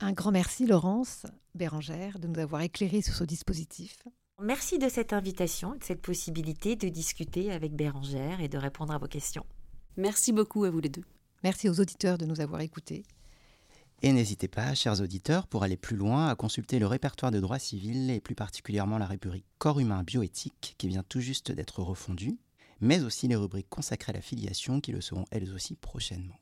Un 0.00 0.12
grand 0.12 0.32
merci 0.32 0.66
Laurence 0.66 1.26
Bérangère 1.54 2.18
de 2.18 2.26
nous 2.26 2.40
avoir 2.40 2.62
éclairé 2.62 3.02
sur 3.02 3.14
ce 3.14 3.24
dispositif. 3.24 3.98
Merci 4.40 4.78
de 4.78 4.88
cette 4.88 5.12
invitation, 5.12 5.76
de 5.76 5.84
cette 5.84 6.02
possibilité 6.02 6.74
de 6.74 6.88
discuter 6.88 7.52
avec 7.52 7.74
Bérangère 7.74 8.40
et 8.40 8.48
de 8.48 8.58
répondre 8.58 8.92
à 8.92 8.98
vos 8.98 9.06
questions. 9.06 9.46
Merci 9.96 10.32
beaucoup 10.32 10.64
à 10.64 10.70
vous 10.70 10.80
les 10.80 10.88
deux. 10.88 11.04
Merci 11.44 11.68
aux 11.68 11.78
auditeurs 11.80 12.18
de 12.18 12.26
nous 12.26 12.40
avoir 12.40 12.60
écoutés. 12.60 13.04
Et 14.04 14.12
n'hésitez 14.12 14.48
pas, 14.48 14.74
chers 14.74 15.00
auditeurs, 15.00 15.46
pour 15.46 15.62
aller 15.62 15.76
plus 15.76 15.96
loin, 15.96 16.26
à 16.26 16.34
consulter 16.34 16.80
le 16.80 16.88
répertoire 16.88 17.30
de 17.30 17.38
droit 17.38 17.60
civil 17.60 18.10
et 18.10 18.20
plus 18.20 18.34
particulièrement 18.34 18.98
la 18.98 19.06
rubrique 19.06 19.46
Corps 19.58 19.78
humain 19.78 20.02
bioéthique 20.02 20.74
qui 20.76 20.88
vient 20.88 21.04
tout 21.08 21.20
juste 21.20 21.52
d'être 21.52 21.80
refondue 21.82 22.36
mais 22.82 23.02
aussi 23.02 23.28
les 23.28 23.36
rubriques 23.36 23.70
consacrées 23.70 24.10
à 24.10 24.16
la 24.16 24.20
filiation 24.20 24.80
qui 24.80 24.92
le 24.92 25.00
seront 25.00 25.24
elles 25.30 25.54
aussi 25.54 25.76
prochainement. 25.76 26.38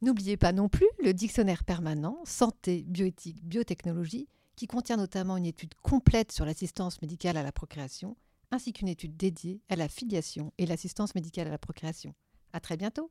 N'oubliez 0.00 0.36
pas 0.36 0.52
non 0.52 0.68
plus 0.68 0.88
le 1.04 1.14
dictionnaire 1.14 1.62
permanent 1.62 2.18
Santé, 2.24 2.82
bioéthique, 2.88 3.44
biotechnologie, 3.44 4.26
qui 4.56 4.66
contient 4.66 4.96
notamment 4.96 5.36
une 5.36 5.46
étude 5.46 5.74
complète 5.82 6.32
sur 6.32 6.44
l'assistance 6.44 7.00
médicale 7.02 7.36
à 7.36 7.42
la 7.42 7.52
procréation, 7.52 8.16
ainsi 8.50 8.72
qu'une 8.72 8.88
étude 8.88 9.16
dédiée 9.16 9.60
à 9.68 9.76
la 9.76 9.88
filiation 9.88 10.52
et 10.58 10.66
l'assistance 10.66 11.14
médicale 11.14 11.46
à 11.46 11.50
la 11.50 11.58
procréation. 11.58 12.14
À 12.52 12.60
très 12.60 12.76
bientôt! 12.76 13.10